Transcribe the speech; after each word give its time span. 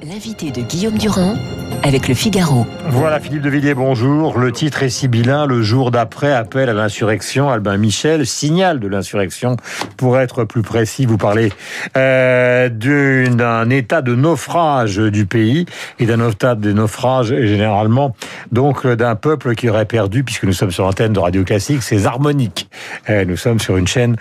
L'invité 0.00 0.52
de 0.52 0.60
Guillaume 0.60 0.96
Durand 0.96 1.34
avec 1.82 2.06
le 2.06 2.14
Figaro. 2.14 2.64
Voilà 2.88 3.18
Philippe 3.18 3.42
de 3.42 3.50
Villiers, 3.50 3.74
bonjour. 3.74 4.38
Le 4.38 4.52
titre 4.52 4.84
est 4.84 4.90
sibyllin, 4.90 5.44
le 5.44 5.60
jour 5.60 5.90
d'après 5.90 6.32
appel 6.32 6.68
à 6.68 6.72
l'insurrection. 6.72 7.50
Albin 7.50 7.76
Michel, 7.78 8.24
signal 8.24 8.78
de 8.78 8.86
l'insurrection. 8.86 9.56
Pour 9.96 10.20
être 10.20 10.44
plus 10.44 10.62
précis, 10.62 11.04
vous 11.04 11.18
parlez 11.18 11.52
euh, 11.96 12.68
d'un 12.68 13.70
état 13.70 14.00
de 14.00 14.14
naufrage 14.14 14.98
du 14.98 15.26
pays 15.26 15.66
et 15.98 16.06
d'un 16.06 16.28
état 16.28 16.54
de 16.54 16.72
naufrage 16.72 17.34
généralement 17.34 18.14
donc 18.52 18.86
d'un 18.86 19.16
peuple 19.16 19.56
qui 19.56 19.68
aurait 19.68 19.84
perdu, 19.84 20.22
puisque 20.22 20.44
nous 20.44 20.52
sommes 20.52 20.70
sur 20.70 20.84
l'antenne 20.84 21.12
de 21.12 21.18
Radio 21.18 21.42
Classique, 21.42 21.82
ses 21.82 22.06
harmoniques. 22.06 22.70
Euh, 23.10 23.24
nous 23.24 23.36
sommes 23.36 23.58
sur 23.58 23.76
une 23.76 23.88
chaîne 23.88 24.14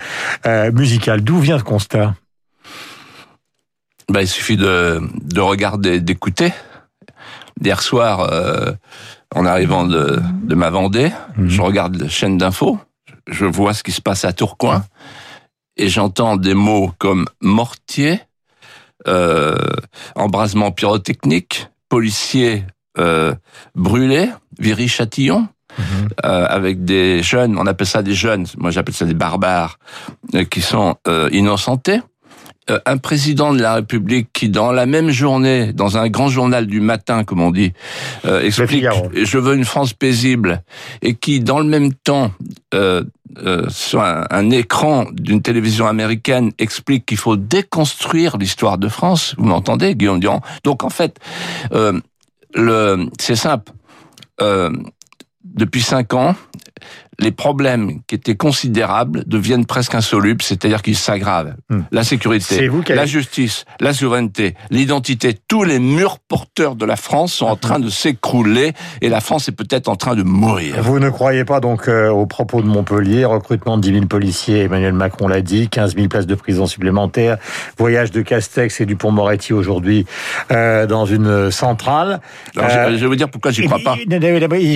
euh, 0.47 0.71
musicale. 0.71 1.21
D'où 1.21 1.37
vient 1.37 1.59
ce 1.59 1.63
constat? 1.63 2.15
Ben, 4.09 4.21
il 4.21 4.27
suffit 4.27 4.57
de, 4.57 5.01
de 5.21 5.41
regarder, 5.41 5.99
d'écouter. 5.99 6.53
Hier 7.61 7.81
soir, 7.81 8.31
euh, 8.31 8.71
en 9.35 9.45
arrivant 9.45 9.85
de, 9.85 10.19
de 10.43 10.55
ma 10.55 10.69
Vendée, 10.69 11.11
mhm. 11.35 11.49
je 11.49 11.61
regarde 11.61 11.95
la 11.95 12.09
chaîne 12.09 12.37
d'infos, 12.37 12.79
je 13.27 13.45
vois 13.45 13.73
ce 13.73 13.83
qui 13.83 13.91
se 13.91 14.01
passe 14.01 14.25
à 14.25 14.33
Tourcoing, 14.33 14.83
et 15.75 15.89
j'entends 15.89 16.37
des 16.37 16.53
mots 16.53 16.91
comme 16.97 17.27
mortier, 17.41 18.21
euh, 19.07 19.55
embrasement 20.15 20.71
pyrotechnique, 20.71 21.67
policier 21.89 22.65
euh, 22.97 23.33
brûlé, 23.75 24.29
Viry-Châtillon, 24.59 25.47
mhm. 25.77 26.09
euh, 26.25 26.45
avec 26.47 26.85
des 26.85 27.21
jeunes, 27.23 27.57
on 27.57 27.65
appelle 27.65 27.87
ça 27.87 28.01
des 28.01 28.15
jeunes, 28.15 28.45
moi 28.57 28.71
j'appelle 28.71 28.95
ça 28.95 29.05
des 29.05 29.13
barbares, 29.13 29.79
euh, 30.35 30.45
qui 30.45 30.61
sont 30.61 30.95
euh, 31.07 31.29
innocentés. 31.31 32.01
Euh, 32.69 32.79
un 32.85 32.97
président 32.97 33.53
de 33.53 33.61
la 33.61 33.75
République 33.75 34.27
qui, 34.33 34.49
dans 34.49 34.71
la 34.71 34.85
même 34.85 35.09
journée, 35.09 35.71
dans 35.71 35.97
un 35.97 36.09
grand 36.09 36.27
journal 36.27 36.67
du 36.67 36.81
matin, 36.81 37.23
comme 37.23 37.41
on 37.41 37.51
dit, 37.51 37.71
euh, 38.25 38.41
explique 38.41 38.85
je 39.13 39.37
veux 39.37 39.55
une 39.55 39.63
France 39.63 39.93
paisible, 39.93 40.61
et 41.01 41.13
qui, 41.15 41.39
dans 41.39 41.59
le 41.59 41.65
même 41.65 41.93
temps, 41.93 42.31
euh, 42.73 43.03
euh 43.45 43.65
sur 43.69 44.01
un, 44.01 44.49
écran 44.49 45.05
d'une 45.13 45.41
télévision 45.41 45.87
américaine, 45.87 46.51
explique 46.59 47.05
qu'il 47.05 47.17
faut 47.17 47.37
déconstruire 47.37 48.37
l'histoire 48.37 48.77
de 48.77 48.89
France. 48.89 49.35
Vous 49.37 49.45
m'entendez, 49.45 49.95
Guillaume 49.95 50.19
Durand? 50.19 50.41
Donc, 50.63 50.83
en 50.83 50.89
fait, 50.89 51.17
le, 52.53 53.09
c'est 53.19 53.35
simple. 53.35 53.71
depuis 55.43 55.81
cinq 55.81 56.13
ans, 56.13 56.35
les 57.19 57.31
problèmes 57.31 58.01
qui 58.05 58.15
étaient 58.15 58.35
considérables 58.35 59.23
deviennent 59.25 59.65
presque 59.65 59.95
insolubles, 59.95 60.43
c'est-à-dire 60.43 60.81
qu'ils 60.81 60.97
s'aggravent. 60.97 61.55
Hmm. 61.69 61.81
La 61.91 62.03
sécurité, 62.03 62.69
la 62.89 63.05
justice, 63.05 63.65
la 63.79 63.93
souveraineté, 63.93 64.55
l'identité, 64.69 65.35
tous 65.47 65.63
les 65.63 65.79
murs 65.79 66.19
porteurs 66.19 66.75
de 66.75 66.85
la 66.85 66.95
France 66.95 67.33
sont 67.33 67.47
en 67.47 67.55
train 67.55 67.79
de 67.79 67.89
s'écrouler 67.89 68.73
et 69.01 69.09
la 69.09 69.19
France 69.19 69.49
est 69.49 69.53
peut-être 69.53 69.87
en 69.87 69.95
train 69.95 70.15
de 70.15 70.23
mourir. 70.23 70.75
Vous 70.81 70.99
ne 70.99 71.09
croyez 71.09 71.43
pas 71.43 71.59
donc 71.59 71.87
euh, 71.87 72.09
aux 72.09 72.27
propos 72.27 72.61
de 72.61 72.67
Montpellier, 72.67 73.25
recrutement 73.25 73.77
de 73.77 73.81
10 73.81 73.93
000 73.93 74.05
policiers, 74.05 74.59
Emmanuel 74.63 74.93
Macron 74.93 75.27
l'a 75.27 75.41
dit, 75.41 75.69
15 75.69 75.95
000 75.95 76.07
places 76.07 76.27
de 76.27 76.35
prison 76.35 76.67
supplémentaires, 76.67 77.37
voyage 77.77 78.11
de 78.11 78.21
Castex 78.21 78.79
et 78.81 78.85
du 78.85 78.95
Pont-Moretti 78.95 79.53
aujourd'hui 79.53 80.05
euh, 80.51 80.85
dans 80.85 81.05
une 81.05 81.49
centrale. 81.49 82.21
Euh, 82.57 82.91
je 82.91 83.01
vais 83.01 83.07
vous 83.07 83.15
dire 83.15 83.29
pourquoi 83.29 83.51
j'y 83.51 83.65
crois 83.65 83.79
pas. 83.83 83.95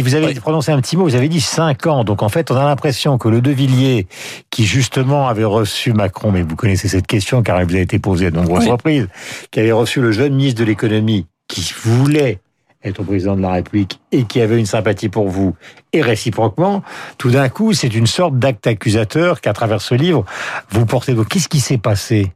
Vous 0.02 0.16
avez 0.16 0.34
prononcé 0.36 0.72
un 0.72 0.82
petit 0.82 0.98
mot, 0.98 1.04
vous 1.04 1.16
avez 1.16 1.30
dit 1.30 1.42
5 1.42 1.86
ans, 1.88 2.04
donc 2.04 2.24
en 2.24 2.31
fait, 2.32 2.50
on 2.50 2.56
a 2.56 2.64
l'impression 2.64 3.20
que 3.20 3.30
le 3.30 3.42
De 3.42 3.52
Villiers, 3.52 4.08
qui 4.50 4.66
justement 4.66 5.28
avait 5.28 5.44
reçu 5.44 5.94
Macron, 5.94 6.32
mais 6.32 6.42
vous 6.42 6.56
connaissez 6.56 6.88
cette 6.88 7.06
question 7.06 7.44
car 7.44 7.60
elle 7.60 7.68
vous 7.68 7.76
a 7.76 7.80
été 7.80 8.00
posée 8.00 8.28
à 8.28 8.32
de 8.32 8.38
nombreuses 8.38 8.68
reprises, 8.68 9.08
qui 9.52 9.60
avait 9.60 9.72
reçu 9.72 10.02
le 10.02 10.12
jeune 10.12 10.34
ministre 10.34 10.60
de 10.62 10.66
l'économie, 10.66 11.28
qui 11.48 11.74
voulait 11.84 12.40
être 12.84 13.04
président 13.04 13.36
de 13.36 13.42
la 13.42 13.52
République 13.52 14.00
et 14.12 14.24
qui 14.24 14.42
avait 14.42 14.58
une 14.58 14.66
sympathie 14.66 15.10
pour 15.10 15.30
vous, 15.30 15.56
et 15.94 16.02
réciproquement, 16.02 16.84
tout 17.18 17.30
d'un 17.30 17.50
coup, 17.50 17.74
c'est 17.74 17.94
une 17.94 18.08
sorte 18.08 18.40
d'acte 18.40 18.66
accusateur 18.66 19.42
qu'à 19.42 19.54
travers 19.54 19.82
ce 19.82 19.94
livre, 19.94 20.26
vous 20.70 20.86
portez. 20.86 21.14
Donc, 21.14 21.28
qu'est-ce 21.30 21.50
qui 21.50 21.60
s'est 21.60 21.78
passé? 21.78 22.32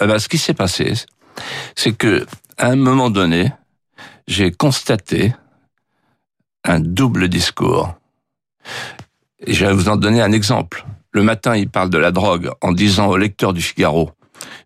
Eh 0.00 0.06
ben, 0.06 0.18
Ce 0.18 0.28
qui 0.28 0.38
s'est 0.38 0.54
passé, 0.54 0.92
c'est 1.74 1.92
que 1.92 2.24
à 2.58 2.68
un 2.68 2.76
moment 2.76 3.10
donné, 3.10 3.52
j'ai 4.28 4.52
constaté 4.52 5.34
un 6.64 6.78
double 6.78 7.28
discours 7.28 7.94
et 9.46 9.52
je 9.52 9.66
vais 9.66 9.72
vous 9.72 9.88
en 9.88 9.96
donner 9.96 10.22
un 10.22 10.32
exemple. 10.32 10.84
Le 11.12 11.22
matin, 11.22 11.56
il 11.56 11.68
parle 11.68 11.90
de 11.90 11.98
la 11.98 12.10
drogue 12.10 12.50
en 12.60 12.72
disant 12.72 13.08
au 13.08 13.16
lecteur 13.16 13.52
du 13.52 13.60
Figaro, 13.60 14.12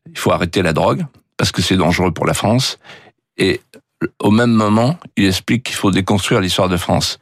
il 0.07 0.19
faut 0.19 0.33
arrêter 0.33 0.63
la 0.63 0.73
drogue 0.73 1.05
parce 1.37 1.53
que 1.53 1.63
c'est 1.63 1.77
dangereux 1.77 2.13
pour 2.13 2.27
la 2.27 2.35
France. 2.35 2.79
Et 3.37 3.61
au 4.21 4.31
même 4.31 4.53
moment, 4.53 4.99
il 5.17 5.27
explique 5.27 5.65
qu'il 5.65 5.75
faut 5.75 5.91
déconstruire 5.91 6.41
l'histoire 6.41 6.69
de 6.69 6.77
France. 6.77 7.19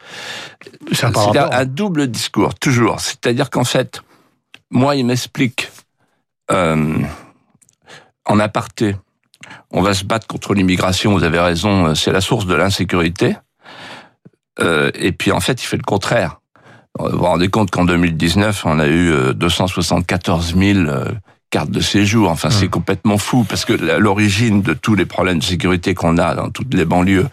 C'est 0.93 1.07
un, 1.07 1.65
double 1.65 2.09
discours, 2.09 2.55
toujours. 2.55 3.01
C'est-à-dire 3.01 3.51
qu'en 3.51 3.65
fait, 3.65 4.03
moi, 4.71 4.97
il 4.97 5.07
m'explique 5.07 5.71
euh, 6.51 6.99
en 8.27 8.39
aparté, 8.39 8.97
on 9.71 9.83
va 9.83 9.95
se 9.95 10.05
battre 10.05 10.27
contre 10.27 10.55
l'immigration, 10.55 11.13
vous 11.13 11.25
avez 11.25 11.41
raison, 11.41 11.95
c'est 11.95 12.13
la 12.13 12.21
source 12.21 12.47
de 12.47 12.55
l'insécurité. 12.55 13.37
Euh, 14.61 14.91
et 14.95 15.13
puis 15.13 15.33
en 15.33 15.41
fait, 15.41 15.63
il 15.63 15.67
fait 15.67 15.77
le 15.77 15.83
contraire. 15.83 16.41
Vous 16.99 17.19
vous 17.19 17.25
rendez 17.25 17.49
compte 17.49 17.71
qu'en 17.71 17.85
2019, 17.85 18.67
on 18.67 18.79
a 18.79 18.87
eu 18.87 19.35
274 19.35 20.55
000 20.57 20.79
euh, 20.79 21.05
cartes 21.55 21.71
de 21.71 21.81
séjour. 21.81 22.31
Enfin, 22.31 22.51
c'est 22.51 22.67
complètement 22.67 23.17
fou 23.17 23.47
parce 23.49 23.65
que 23.65 23.75
l'origine 23.75 24.61
de 24.61 24.75
tous 24.75 24.97
les 24.97 25.07
problèmes 25.07 25.39
de 25.39 25.45
sécurité 25.45 25.95
qu'on 25.95 26.19
a 26.19 26.35
dans 26.35 26.51
toutes 26.51 26.75
les 26.75 26.85
banlieues, 26.85 27.29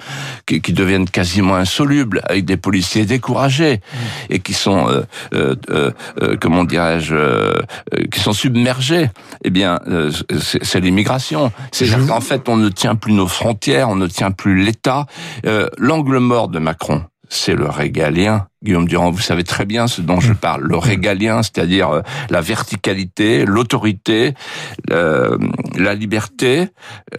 qui, 0.45 0.61
qui, 0.61 0.73
deviennent 0.73 1.09
quasiment 1.09 1.55
insolubles, 1.55 2.21
avec 2.25 2.45
des 2.45 2.55
policiers 2.55 3.05
découragés 3.05 3.81
et 4.29 4.37
qui 4.37 4.53
sont, 4.53 4.87
euh, 4.89 5.01
euh, 5.33 5.55
euh, 6.21 6.37
comment 6.39 6.65
dirais-je, 6.65 7.15
qui 8.11 8.19
sont 8.19 8.33
submergés. 8.33 9.09
Eh 9.43 9.49
bien, 9.49 9.79
c'est 10.39 10.79
l'immigration. 10.79 11.51
C'est 11.71 11.87
qu'en 12.05 12.21
fait, 12.21 12.47
on 12.47 12.57
ne 12.57 12.69
tient 12.69 12.93
plus 12.93 13.13
nos 13.13 13.27
frontières, 13.27 13.89
on 13.89 13.95
ne 13.95 14.05
tient 14.05 14.29
plus 14.29 14.63
l'État. 14.63 15.07
L'angle 15.79 16.19
mort 16.19 16.47
de 16.47 16.59
Macron, 16.59 17.05
c'est 17.27 17.55
le 17.55 17.65
régalien. 17.65 18.45
Guillaume 18.63 18.87
Durand, 18.87 19.09
vous 19.09 19.21
savez 19.21 19.43
très 19.43 19.65
bien 19.65 19.87
ce 19.87 20.01
dont 20.01 20.19
je 20.19 20.33
parle. 20.33 20.61
Le 20.61 20.77
régalien, 20.77 21.41
c'est-à-dire 21.41 21.89
euh, 21.89 22.01
la 22.29 22.41
verticalité, 22.41 23.43
l'autorité, 23.43 24.35
la 24.87 25.95
liberté, 25.95 26.67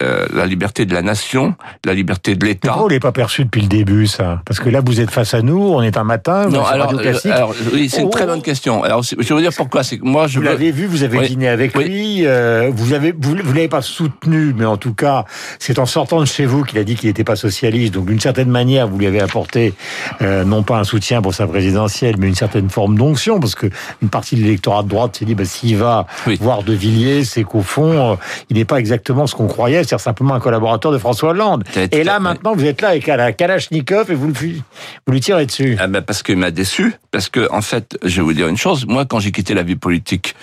euh, 0.01 0.25
la 0.33 0.45
liberté 0.45 0.85
de 0.85 0.93
la 0.93 1.01
nation, 1.01 1.55
la 1.83 1.93
liberté 1.93 2.35
de 2.35 2.45
l'État. 2.45 2.69
Pourquoi 2.69 2.83
vous 2.83 2.89
l'avez 2.89 3.01
pas 3.01 3.11
perçu 3.11 3.43
depuis 3.43 3.61
le 3.61 3.67
début, 3.67 4.07
ça? 4.07 4.41
Parce 4.45 4.61
que 4.61 4.69
là, 4.69 4.79
vous 4.79 5.01
êtes 5.01 5.11
face 5.11 5.33
à 5.33 5.41
nous, 5.41 5.59
on 5.59 5.81
est 5.81 5.97
un 5.97 6.05
matin, 6.05 6.47
non, 6.47 6.63
alors, 6.63 6.93
euh, 6.93 7.13
alors, 7.25 7.53
oui, 7.73 7.89
c'est 7.89 8.03
une 8.03 8.09
très 8.09 8.25
bonne 8.25 8.41
question. 8.41 8.83
Alors, 8.83 9.03
je 9.03 9.33
vous 9.33 9.41
dire 9.41 9.51
pourquoi? 9.55 9.83
C'est 9.83 9.97
que 9.97 10.05
moi, 10.05 10.27
je 10.27 10.39
vous 10.39 10.45
l'avez 10.45 10.71
vu, 10.71 10.85
vous 10.85 11.03
avez 11.03 11.27
dîné 11.27 11.49
avec 11.49 11.75
lui, 11.75 12.21
vous 12.21 12.93
avez, 12.93 13.11
vous, 13.11 13.35
vous 13.43 13.53
l'avez 13.53 13.67
pas 13.67 13.81
soutenu, 13.81 14.53
mais 14.57 14.65
en 14.65 14.77
tout 14.77 14.93
cas, 14.93 15.25
c'est 15.59 15.77
en 15.77 15.85
sortant 15.85 16.21
de 16.21 16.25
chez 16.25 16.45
vous 16.45 16.63
qu'il 16.63 16.79
a 16.79 16.85
dit 16.85 16.95
qu'il 16.95 17.09
n'était 17.09 17.25
pas 17.25 17.35
socialiste. 17.35 17.93
Donc, 17.93 18.05
d'une 18.05 18.21
certaine 18.21 18.49
manière, 18.49 18.87
vous 18.87 18.97
lui 18.97 19.07
avez 19.07 19.19
apporté 19.19 19.73
non 20.21 20.63
pas 20.63 20.77
un 20.77 20.85
soutien 20.85 21.21
pour 21.21 21.32
sa 21.33 21.47
présidentielle, 21.47 22.15
mais 22.17 22.27
une 22.27 22.35
certaine 22.35 22.69
forme 22.69 22.97
d'onction, 22.97 23.39
parce 23.39 23.55
que 23.55 23.67
une 24.01 24.09
partie 24.09 24.35
de 24.35 24.41
l'électorat 24.41 24.83
de 24.83 24.87
droite 24.87 25.17
s'est 25.17 25.25
dit, 25.25 25.35
bah, 25.35 25.45
s'il 25.45 25.77
va 25.77 26.07
voir 26.39 26.63
De 26.63 26.73
Villiers, 26.73 27.25
c'est 27.25 27.43
qu'au 27.43 27.61
fond, 27.61 28.13
euh, 28.13 28.15
il 28.49 28.57
n'est 28.57 28.65
pas 28.65 28.79
exactement 28.79 29.27
ce 29.27 29.35
qu'on 29.35 29.47
croyait, 29.47 29.83
c'est 29.83 29.97
simplement 29.97 30.35
un 30.35 30.39
collaborateur 30.39 30.91
de 30.91 30.97
François 30.97 31.31
Hollande. 31.31 31.63
Et 31.91 32.03
là, 32.03 32.19
maintenant, 32.19 32.53
vous 32.55 32.65
êtes 32.65 32.81
là 32.81 32.89
avec 32.89 33.07
la 33.07 33.33
Kalachnikov 33.33 34.11
et 34.11 34.15
vous, 34.15 34.31
vous 34.31 35.11
lui 35.13 35.19
tirez 35.19 35.45
dessus. 35.45 35.77
Ah 35.79 35.87
ben 35.87 36.01
parce 36.01 36.23
qu'il 36.23 36.37
m'a 36.37 36.51
déçu, 36.51 36.95
parce 37.11 37.29
que, 37.29 37.51
en 37.51 37.61
fait, 37.61 37.97
je 38.03 38.17
vais 38.17 38.21
vous 38.21 38.33
dire 38.33 38.47
une 38.47 38.57
chose, 38.57 38.85
moi, 38.87 39.05
quand 39.05 39.19
j'ai 39.19 39.31
quitté 39.31 39.53
la 39.53 39.63
vie 39.63 39.75
politique, 39.75 40.35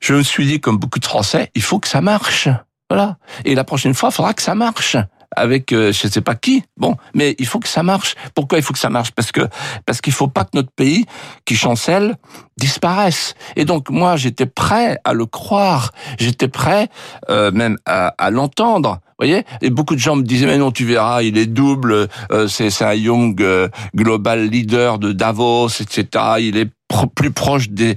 je 0.00 0.14
me 0.14 0.22
suis 0.22 0.46
dit, 0.46 0.60
comme 0.60 0.78
beaucoup 0.78 0.98
de 0.98 1.04
Français, 1.04 1.50
il 1.54 1.62
faut 1.62 1.78
que 1.78 1.88
ça 1.88 2.00
marche. 2.00 2.48
Voilà. 2.88 3.16
Et 3.44 3.54
la 3.54 3.64
prochaine 3.64 3.94
fois, 3.94 4.10
il 4.10 4.14
faudra 4.14 4.34
que 4.34 4.42
ça 4.42 4.54
marche 4.54 4.96
avec 5.36 5.72
euh, 5.72 5.92
je 5.92 6.08
sais 6.08 6.20
pas 6.20 6.34
qui. 6.34 6.64
Bon, 6.76 6.96
mais 7.14 7.34
il 7.38 7.46
faut 7.46 7.58
que 7.60 7.68
ça 7.68 7.82
marche. 7.82 8.14
Pourquoi 8.34 8.58
il 8.58 8.64
faut 8.64 8.72
que 8.72 8.78
ça 8.78 8.90
marche? 8.90 9.12
Parce 9.12 9.32
que 9.32 9.42
parce 9.86 10.00
qu'il 10.00 10.12
faut 10.12 10.28
pas 10.28 10.44
que 10.44 10.50
notre 10.54 10.70
pays 10.72 11.06
qui 11.44 11.56
chancelle 11.56 12.16
disparaisse. 12.56 13.34
Et 13.56 13.64
donc 13.64 13.90
moi 13.90 14.16
j'étais 14.16 14.46
prêt 14.46 14.98
à 15.04 15.12
le 15.12 15.26
croire, 15.26 15.92
j'étais 16.18 16.48
prêt 16.48 16.88
euh, 17.28 17.50
même 17.52 17.76
à, 17.86 18.08
à 18.18 18.30
l'entendre. 18.30 19.00
Voyez 19.20 19.44
Et 19.62 19.70
beaucoup 19.70 19.94
de 19.94 20.00
gens 20.00 20.16
me 20.16 20.22
disaient 20.22 20.46
mais 20.46 20.58
non 20.58 20.70
tu 20.70 20.84
verras 20.84 21.22
il 21.22 21.38
est 21.38 21.46
double, 21.46 22.08
euh, 22.32 22.48
c'est 22.48 22.82
un 22.82 22.94
young 22.94 23.40
euh, 23.40 23.68
global 23.94 24.48
leader 24.48 24.98
de 24.98 25.12
Davos 25.12 25.68
etc. 25.80 26.24
Il 26.40 26.56
est 26.56 26.68
plus 27.14 27.30
proche 27.30 27.68
des 27.68 27.96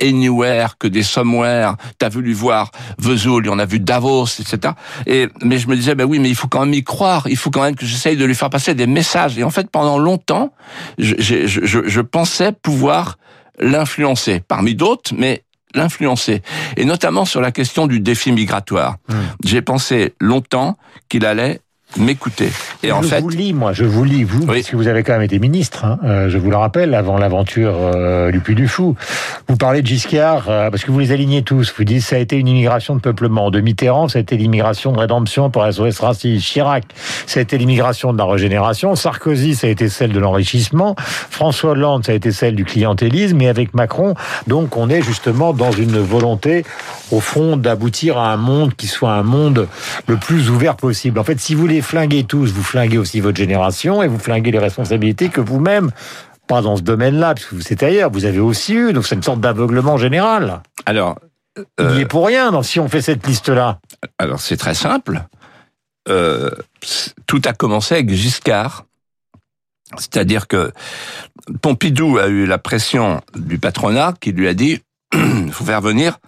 anywhere 0.00 0.76
que 0.78 0.86
des 0.86 1.02
somewhere. 1.02 1.74
T'as 1.98 2.08
voulu 2.08 2.32
voir 2.32 2.70
Vesoul, 2.98 3.48
on 3.48 3.58
a 3.58 3.66
vu 3.66 3.80
Davos, 3.80 4.26
etc. 4.26 4.74
Et 5.06 5.28
mais 5.42 5.58
je 5.58 5.68
me 5.68 5.76
disais, 5.76 5.94
ben 5.94 6.04
oui, 6.04 6.18
mais 6.18 6.28
il 6.28 6.34
faut 6.34 6.48
quand 6.48 6.60
même 6.60 6.74
y 6.74 6.84
croire. 6.84 7.26
Il 7.28 7.36
faut 7.36 7.50
quand 7.50 7.62
même 7.62 7.76
que 7.76 7.86
j'essaye 7.86 8.16
de 8.16 8.24
lui 8.24 8.34
faire 8.34 8.50
passer 8.50 8.74
des 8.74 8.86
messages. 8.86 9.38
Et 9.38 9.44
en 9.44 9.50
fait, 9.50 9.70
pendant 9.70 9.98
longtemps, 9.98 10.52
je, 10.98 11.14
je, 11.18 11.46
je, 11.46 11.80
je 11.86 12.00
pensais 12.00 12.52
pouvoir 12.52 13.16
l'influencer 13.58 14.42
parmi 14.46 14.74
d'autres, 14.74 15.12
mais 15.16 15.42
l'influencer, 15.74 16.42
et 16.76 16.84
notamment 16.84 17.24
sur 17.24 17.40
la 17.40 17.52
question 17.52 17.86
du 17.86 18.00
défi 18.00 18.32
migratoire. 18.32 18.96
Mmh. 19.08 19.14
J'ai 19.44 19.62
pensé 19.62 20.14
longtemps 20.20 20.76
qu'il 21.08 21.24
allait 21.24 21.60
m'écouter. 21.98 22.50
Et 22.82 22.92
en 22.92 23.02
je 23.02 23.16
vous 23.16 23.28
lis, 23.28 23.52
moi, 23.52 23.72
je 23.72 23.84
vous 23.84 24.04
lis, 24.04 24.24
vous, 24.24 24.46
parce 24.46 24.62
que 24.62 24.76
vous 24.76 24.88
avez 24.88 25.02
quand 25.02 25.12
même 25.12 25.22
été 25.22 25.38
ministre, 25.38 25.84
hein, 25.84 25.98
euh, 26.04 26.28
je 26.30 26.38
vous 26.38 26.50
le 26.50 26.56
rappelle, 26.56 26.94
avant 26.94 27.18
l'aventure 27.18 27.74
euh, 27.76 28.30
du 28.30 28.40
Puy 28.40 28.54
du 28.54 28.68
Fou. 28.68 28.94
Vous 29.48 29.56
parlez 29.56 29.82
de 29.82 29.86
Giscard, 29.86 30.44
euh, 30.48 30.70
parce 30.70 30.84
que 30.84 30.90
vous 30.90 30.98
les 30.98 31.12
alignez 31.12 31.42
tous. 31.42 31.72
Vous 31.76 31.84
dites 31.84 32.02
ça 32.02 32.16
a 32.16 32.18
été 32.18 32.36
une 32.36 32.48
immigration 32.48 32.94
de 32.94 33.00
peuplement. 33.00 33.50
De 33.50 33.60
Mitterrand, 33.60 34.08
ça 34.08 34.18
a 34.18 34.22
été 34.22 34.36
l'immigration 34.36 34.92
de 34.92 34.98
rédemption 34.98 35.50
pour 35.50 35.64
SOS 35.70 36.00
Racisme. 36.00 36.40
Chirac, 36.40 36.84
ça 37.26 37.40
a 37.40 37.42
été 37.42 37.58
l'immigration 37.58 38.12
de 38.12 38.18
la 38.18 38.24
régénération. 38.24 38.94
Sarkozy, 38.94 39.54
ça 39.54 39.66
a 39.66 39.70
été 39.70 39.88
celle 39.88 40.12
de 40.12 40.18
l'enrichissement. 40.18 40.94
François 40.98 41.70
Hollande, 41.70 42.06
ça 42.06 42.12
a 42.12 42.14
été 42.14 42.32
celle 42.32 42.54
du 42.54 42.64
clientélisme. 42.64 43.40
Et 43.42 43.48
avec 43.48 43.74
Macron, 43.74 44.14
donc, 44.46 44.76
on 44.76 44.88
est 44.88 45.02
justement 45.02 45.52
dans 45.52 45.72
une 45.72 45.98
volonté, 45.98 46.64
au 47.10 47.20
fond, 47.20 47.56
d'aboutir 47.56 48.18
à 48.18 48.32
un 48.32 48.36
monde 48.36 48.74
qui 48.74 48.86
soit 48.86 49.12
un 49.12 49.22
monde 49.22 49.68
le 50.06 50.16
plus 50.16 50.50
ouvert 50.50 50.76
possible. 50.76 51.18
En 51.18 51.24
fait, 51.24 51.40
si 51.40 51.54
vous 51.54 51.60
voulez 51.60 51.79
flinguez 51.82 52.24
tous, 52.24 52.52
vous 52.52 52.62
flinguez 52.62 52.98
aussi 52.98 53.20
votre 53.20 53.36
génération 53.36 54.02
et 54.02 54.08
vous 54.08 54.18
flinguez 54.18 54.50
les 54.50 54.58
responsabilités 54.58 55.28
que 55.28 55.40
vous-même, 55.40 55.90
pas 56.46 56.62
dans 56.62 56.76
ce 56.76 56.82
domaine-là, 56.82 57.34
puisque 57.34 57.52
vous 57.52 57.72
êtes 57.72 57.82
ailleurs, 57.82 58.10
vous 58.10 58.24
avez 58.24 58.40
aussi 58.40 58.74
eu. 58.74 58.92
Donc 58.92 59.06
c'est 59.06 59.14
une 59.14 59.22
sorte 59.22 59.40
d'aveuglement 59.40 59.96
général. 59.96 60.62
Alors, 60.86 61.18
il 61.78 61.86
n'y 61.86 62.00
est 62.00 62.06
pour 62.06 62.26
rien 62.26 62.52
donc, 62.52 62.64
si 62.64 62.80
on 62.80 62.88
fait 62.88 63.02
cette 63.02 63.26
liste-là. 63.26 63.80
Alors 64.18 64.40
c'est 64.40 64.56
très 64.56 64.74
simple. 64.74 65.22
Euh, 66.08 66.50
tout 67.26 67.42
a 67.44 67.52
commencé 67.52 67.94
avec 67.94 68.10
Giscard. 68.10 68.86
C'est-à-dire 69.96 70.46
que 70.46 70.72
Pompidou 71.62 72.18
a 72.18 72.28
eu 72.28 72.46
la 72.46 72.58
pression 72.58 73.20
du 73.34 73.58
patronat 73.58 74.14
qui 74.20 74.32
lui 74.32 74.46
a 74.46 74.54
dit 74.54 74.80
il 75.12 75.52
faut 75.52 75.64
faire 75.64 75.80
venir 75.80 76.18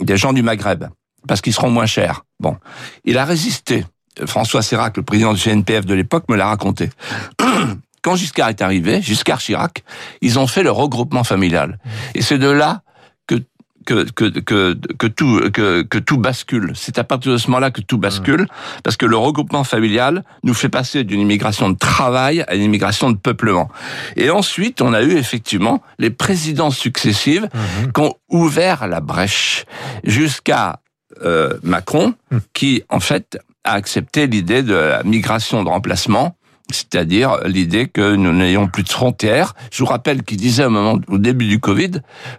des 0.00 0.16
gens 0.16 0.32
du 0.32 0.42
Maghreb 0.42 0.84
parce 1.26 1.40
qu'ils 1.40 1.54
seront 1.54 1.70
moins 1.70 1.86
chers. 1.86 2.24
Bon, 2.40 2.56
il 3.04 3.18
a 3.18 3.24
résisté. 3.24 3.84
François 4.26 4.62
Sérac, 4.62 4.96
le 4.96 5.02
président 5.02 5.32
du 5.32 5.40
CNPF 5.40 5.86
de 5.86 5.94
l'époque, 5.94 6.24
me 6.28 6.36
l'a 6.36 6.46
raconté. 6.46 6.90
Quand 8.02 8.16
Giscard 8.16 8.48
est 8.48 8.60
arrivé, 8.60 9.00
Giscard 9.00 9.38
Chirac, 9.38 9.84
ils 10.20 10.38
ont 10.38 10.48
fait 10.48 10.64
le 10.64 10.72
regroupement 10.72 11.22
familial. 11.22 11.78
Et 12.14 12.22
c'est 12.22 12.38
de 12.38 12.50
là 12.50 12.82
que 13.28 13.36
que, 13.84 14.08
que, 14.10 14.40
que, 14.40 14.74
que 14.74 15.06
tout 15.06 15.50
que, 15.52 15.82
que 15.82 15.98
tout 15.98 16.18
bascule. 16.18 16.72
C'est 16.74 16.98
à 16.98 17.04
partir 17.04 17.32
de 17.32 17.36
ce 17.36 17.48
moment-là 17.48 17.70
que 17.70 17.80
tout 17.80 17.98
bascule, 17.98 18.46
parce 18.84 18.96
que 18.96 19.06
le 19.06 19.16
regroupement 19.16 19.64
familial 19.64 20.24
nous 20.44 20.54
fait 20.54 20.68
passer 20.68 21.04
d'une 21.04 21.20
immigration 21.20 21.70
de 21.70 21.76
travail 21.76 22.44
à 22.46 22.54
une 22.54 22.62
immigration 22.62 23.10
de 23.10 23.16
peuplement. 23.16 23.70
Et 24.16 24.30
ensuite, 24.30 24.82
on 24.82 24.92
a 24.92 25.02
eu 25.02 25.16
effectivement 25.16 25.82
les 25.98 26.10
présidences 26.10 26.76
successives 26.76 27.48
mhm. 27.52 27.92
qui 27.92 28.00
ont 28.00 28.14
ouvert 28.28 28.86
la 28.86 29.00
brèche 29.00 29.64
jusqu'à 30.04 30.80
euh, 31.24 31.58
Macron, 31.62 32.14
mhm. 32.30 32.40
qui 32.52 32.82
en 32.88 33.00
fait 33.00 33.38
a 33.64 33.72
accepté 33.72 34.26
l'idée 34.26 34.62
de 34.62 34.74
la 34.74 35.02
migration 35.02 35.62
de 35.62 35.68
remplacement, 35.68 36.36
c'est-à-dire 36.70 37.38
l'idée 37.44 37.86
que 37.86 38.14
nous 38.14 38.32
n'ayons 38.32 38.66
plus 38.66 38.82
de 38.82 38.88
frontières. 38.88 39.54
Je 39.70 39.82
vous 39.82 39.88
rappelle 39.88 40.22
qu'il 40.22 40.38
disait 40.38 40.64
au 40.64 40.70
moment, 40.70 40.98
au 41.08 41.18
début 41.18 41.46
du 41.46 41.60
Covid, 41.60 41.90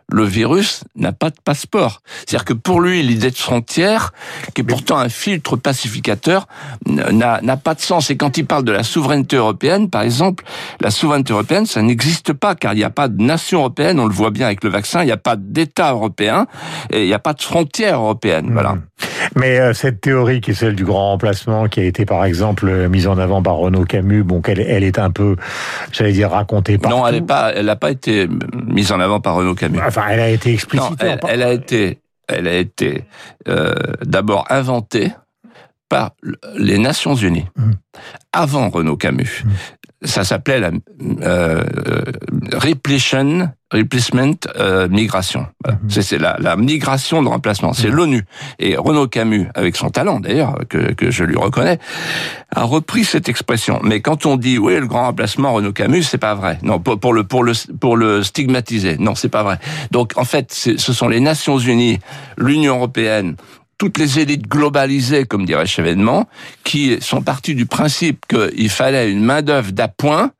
le 0.10 0.24
virus 0.24 0.84
n'a 0.96 1.12
pas 1.12 1.30
de 1.30 1.36
passeport. 1.44 2.02
C'est-à-dire 2.16 2.46
que 2.46 2.54
pour 2.54 2.82
lui, 2.82 3.04
l'idée 3.04 3.30
de 3.30 3.38
frontière, 3.38 4.12
qui 4.56 4.62
est 4.62 4.64
pourtant 4.64 4.98
un 4.98 5.10
filtre 5.10 5.56
pacificateur, 5.56 6.48
n'a 6.88 7.58
pas 7.58 7.76
de 7.76 7.82
sens. 7.82 8.10
Et 8.10 8.18
quand 8.18 8.38
il 8.38 8.46
parle 8.46 8.64
de 8.64 8.72
la 8.72 8.84
souveraineté 8.84 9.36
européenne, 9.36 9.90
par 9.90 10.02
exemple, 10.02 10.44
la 10.82 10.90
souveraineté 10.90 11.34
européenne, 11.34 11.66
ça 11.66 11.82
n'existe 11.82 12.34
pas, 12.34 12.56
car 12.56 12.74
il 12.74 12.78
n'y 12.78 12.84
a 12.84 12.90
pas 12.90 13.10
de 13.10 13.22
nation 13.22 13.60
européenne, 13.60 14.00
on 14.00 14.08
le 14.08 14.14
voit 14.14 14.32
bien 14.32 14.48
avec 14.48 14.64
le 14.64 14.70
vaccin, 14.70 15.04
il 15.04 15.06
n'y 15.06 15.12
a 15.12 15.18
pas 15.18 15.36
d'État 15.36 15.92
européen, 15.92 16.48
et 16.90 17.04
il 17.04 17.08
n'y 17.08 17.14
a 17.14 17.20
pas 17.20 17.34
de 17.34 17.42
frontière 17.42 18.00
européenne. 18.00 18.50
Voilà. 18.52 18.78
Mais 19.36 19.60
euh, 19.60 19.74
cette 19.74 20.02
théorie 20.02 20.42
qui 20.42 20.52
est 20.52 20.54
celle 20.54 20.76
du 20.76 20.86
grand 20.86 21.10
remplacement, 21.12 21.68
qui 21.68 21.80
a 21.80 21.84
été 21.84 22.06
par 22.06 22.26
exemple 22.26 22.88
mise 22.88 23.08
en 23.08 23.18
avant 23.18 23.42
par 23.42 23.56
Renaud 23.56 23.86
Camus, 23.86 24.24
bon, 24.24 24.42
elle 24.46 24.84
est 24.84 25.00
un 25.00 25.12
peu, 25.12 25.36
j'allais 25.92 26.14
dire, 26.14 26.32
racontée 26.32 26.78
par. 26.78 26.92
Non, 26.92 27.08
elle 27.08 27.20
n'a 27.20 27.26
pas, 27.26 27.54
elle 27.54 27.76
pas 27.80 27.92
été 27.92 28.28
mise 28.54 28.92
en 28.92 29.00
avant 29.00 29.20
par 29.20 29.36
Renaud 29.36 29.56
Camus. 29.56 29.80
Enfin, 29.86 30.04
elle 30.10 30.20
a 30.20 30.30
été 30.30 30.54
explicitée. 30.54 31.06
Non, 31.06 31.18
elle, 31.28 31.42
a 31.42 31.52
été, 31.52 32.00
elle 32.28 32.48
a 32.48 32.56
été 32.56 33.06
euh, 33.48 33.74
d'abord 34.04 34.46
inventée 34.50 35.14
par 35.90 36.12
les 36.56 36.78
Nations 36.80 37.16
Unies, 37.16 37.46
mmh. 37.56 37.72
avant 38.32 38.70
Renaud 38.70 38.98
Camus. 38.98 39.44
Mmh 39.46 39.50
ça 40.04 40.24
s'appelait 40.24 40.60
la 40.60 40.72
euh, 41.22 41.64
replacement 42.54 43.50
euh, 44.60 44.88
migration. 44.88 45.48
Mhm. 45.68 45.90
C'est 45.90 46.18
la, 46.18 46.38
la, 46.40 46.56
migration 46.56 47.24
de 47.24 47.28
remplacement. 47.28 47.74
C'est 47.74 47.90
mhm. 47.90 47.96
l'ONU. 47.96 48.26
Et 48.60 48.76
Renaud 48.78 49.08
Camus, 49.08 49.48
avec 49.56 49.76
son 49.76 49.90
talent 49.90 50.20
d'ailleurs, 50.20 50.60
que, 50.70 50.94
que 50.94 51.12
je 51.12 51.24
lui 51.24 51.38
reconnais, 51.38 51.80
a 52.56 52.64
repris 52.64 53.04
cette 53.04 53.30
expression. 53.30 53.80
Mais 53.84 54.02
quand 54.02 54.26
on 54.26 54.38
dit 54.38 54.58
oui, 54.58 54.80
le 54.80 54.88
grand 54.88 55.06
remplacement 55.08 55.54
Renaud 55.54 55.74
Camus, 55.74 56.04
c'est 56.04 56.18
pas 56.18 56.36
vrai. 56.36 56.60
Non, 56.62 56.80
pour, 56.80 57.00
pour, 57.00 57.14
le 57.14 57.24
pour 57.24 57.44
le 57.44 57.54
pour 57.80 57.98
le 57.98 58.24
stigmatiser. 58.24 58.98
Non, 58.98 59.16
c'est 59.16 59.30
pas 59.30 59.44
vrai. 59.44 59.58
Donc 59.92 60.14
en 60.18 60.26
fait, 60.26 60.52
ce 60.54 60.94
sont 60.94 61.08
les 61.08 61.20
Nations 61.20 61.58
Unies, 61.58 62.00
l'Union 62.38 62.76
européenne 62.76 63.36
toutes 63.84 63.98
les 63.98 64.20
élites 64.20 64.48
globalisées, 64.48 65.26
comme 65.26 65.46
dirait 65.46 65.66
Chevènement, 65.66 66.26
qui 66.64 66.96
sont 67.02 67.22
parties 67.22 67.54
du 67.54 67.66
principe 67.66 68.26
qu'il 68.30 68.70
fallait 68.70 69.12
une 69.12 69.22
main-d'œuvre 69.22 69.74
d'appoint, 69.74 70.32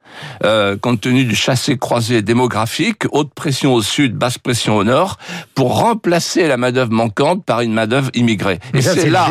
euh, 0.46 0.78
compte 0.78 1.02
tenu 1.02 1.26
du 1.26 1.36
chassé-croisé 1.36 2.22
démographique, 2.22 3.04
haute 3.12 3.34
pression 3.34 3.74
au 3.74 3.82
sud, 3.82 4.16
basse 4.16 4.38
pression 4.38 4.78
au 4.78 4.86
nord, 4.86 5.18
pour 5.56 5.78
remplacer 5.78 6.48
la 6.48 6.56
main-d'œuvre 6.56 6.94
manquante 6.94 7.44
par 7.44 7.60
une 7.60 7.74
main-d'œuvre 7.74 8.12
immigrée. 8.14 8.60
et 8.74 8.82
c'est 8.82 9.10
là, 9.10 9.28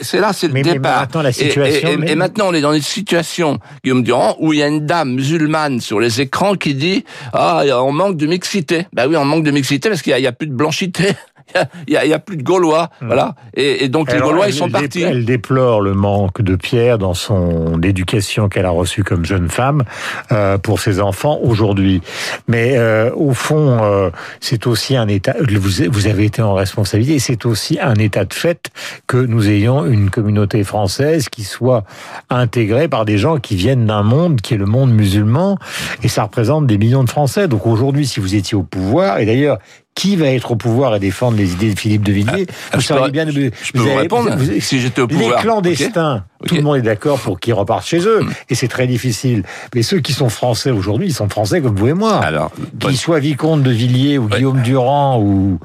c'est 0.00 0.18
là, 0.18 0.32
c'est 0.32 0.48
le 0.48 0.60
départ. 0.60 1.02
maintenant, 1.02 1.22
la 1.22 1.30
situation, 1.30 1.90
et, 1.90 2.16
maintenant, 2.16 2.46
on 2.48 2.54
est 2.54 2.60
dans 2.60 2.72
une 2.72 2.82
situation, 2.82 3.60
Guillaume 3.84 4.02
Durand, 4.02 4.34
où 4.40 4.52
il 4.52 4.58
y 4.58 4.64
a 4.64 4.66
une 4.66 4.84
dame 4.84 5.14
musulmane 5.14 5.80
sur 5.80 6.00
les 6.00 6.20
écrans 6.20 6.56
qui 6.56 6.74
dit 6.74 7.04
ah, 7.32 7.62
on 7.84 7.92
manque 7.92 8.16
de 8.16 8.26
mixité. 8.26 8.88
Ben 8.92 9.06
oui, 9.08 9.16
on 9.16 9.24
manque 9.24 9.44
de 9.44 9.52
mixité 9.52 9.88
parce 9.90 10.02
qu'il 10.02 10.16
n'y 10.16 10.26
a, 10.26 10.30
a, 10.30 10.32
plus 10.32 10.48
de 10.48 10.54
blanchité. 10.54 11.14
Il 11.86 11.94
y, 11.94 12.12
a, 12.12 12.18
plus 12.18 12.36
de 12.36 12.42
Gaulois, 12.42 12.90
hmm. 13.00 13.06
voilà. 13.06 13.34
Et, 13.54 13.88
donc 13.88 14.12
les 14.12 14.20
Gaulois, 14.20 14.48
ils 14.48 14.54
sont 14.54 14.70
partis. 14.70 15.02
Elle 15.02 15.24
déplore 15.24 15.80
le 15.80 15.94
manque 15.94 16.42
de 16.42 16.56
Pierre 16.56 16.98
dans 16.98 17.14
son 17.14 17.80
éducation 17.82 18.48
qu'elle 18.48 18.66
a 18.66 18.70
reçue 18.70 19.04
comme 19.04 19.24
jeune 19.24 19.48
femme 19.48 19.84
euh, 20.32 20.58
pour 20.58 20.80
ses 20.80 21.00
enfants 21.00 21.38
aujourd'hui. 21.42 22.02
Mais 22.46 22.76
euh, 22.76 23.10
au 23.14 23.32
fond, 23.32 23.78
euh, 23.82 24.10
c'est 24.40 24.66
aussi 24.66 24.96
un 24.96 25.08
état. 25.08 25.34
Vous, 25.40 25.84
vous 25.90 26.06
avez 26.06 26.24
été 26.24 26.42
en 26.42 26.54
responsabilité. 26.54 27.18
C'est 27.18 27.46
aussi 27.46 27.78
un 27.80 27.94
état 27.94 28.24
de 28.24 28.34
fait 28.34 28.70
que 29.06 29.16
nous 29.16 29.48
ayons 29.48 29.86
une 29.86 30.10
communauté 30.10 30.64
française 30.64 31.28
qui 31.28 31.44
soit 31.44 31.84
intégrée 32.30 32.88
par 32.88 33.04
des 33.04 33.18
gens 33.18 33.38
qui 33.38 33.56
viennent 33.56 33.86
d'un 33.86 34.02
monde 34.02 34.40
qui 34.40 34.54
est 34.54 34.58
le 34.58 34.66
monde 34.66 34.92
musulman, 34.92 35.58
et 36.02 36.08
ça 36.08 36.24
représente 36.24 36.66
des 36.66 36.78
millions 36.78 37.04
de 37.04 37.10
Français. 37.10 37.48
Donc 37.48 37.66
aujourd'hui, 37.66 38.06
si 38.06 38.20
vous 38.20 38.34
étiez 38.34 38.56
au 38.56 38.62
pouvoir, 38.62 39.18
et 39.18 39.26
d'ailleurs 39.26 39.58
qui 39.98 40.14
va 40.14 40.28
être 40.28 40.52
au 40.52 40.56
pouvoir 40.56 40.94
et 40.94 41.00
défendre 41.00 41.36
les 41.36 41.54
idées 41.54 41.74
de 41.74 41.78
Philippe 41.78 42.04
de 42.04 42.12
Villiers 42.12 42.46
ah, 42.70 42.76
vous 42.76 42.82
savez 42.82 43.10
bien. 43.10 43.28
Je 43.28 43.50
peux 43.72 43.80
vous, 43.80 43.96
répondre 43.96 44.30
si 44.60 44.80
j'étais 44.80 45.00
au 45.00 45.08
pouvoir. 45.08 45.38
Les 45.38 45.42
clandestins, 45.42 46.24
tout 46.46 46.54
le 46.54 46.62
monde 46.62 46.76
est 46.76 46.82
d'accord 46.82 47.18
pour 47.18 47.40
qu'ils 47.40 47.54
repartent 47.54 47.84
chez 47.84 48.06
eux, 48.06 48.22
hmm. 48.22 48.30
et 48.48 48.54
c'est 48.54 48.68
très 48.68 48.86
difficile. 48.86 49.42
Mais 49.74 49.82
ceux 49.82 49.98
qui 49.98 50.12
sont 50.12 50.28
français 50.28 50.70
aujourd'hui, 50.70 51.08
ils 51.08 51.14
sont 51.14 51.28
français 51.28 51.60
comme 51.60 51.74
vous 51.74 51.88
et 51.88 51.94
moi. 51.94 52.18
Alors, 52.18 52.52
qu'ils 52.78 52.96
soient 52.96 53.18
vicomte 53.18 53.64
de 53.64 53.72
Villiers 53.72 54.18
ou 54.18 54.28
Guillaume 54.28 54.62
Durand 54.62 55.20
ou 55.20 55.58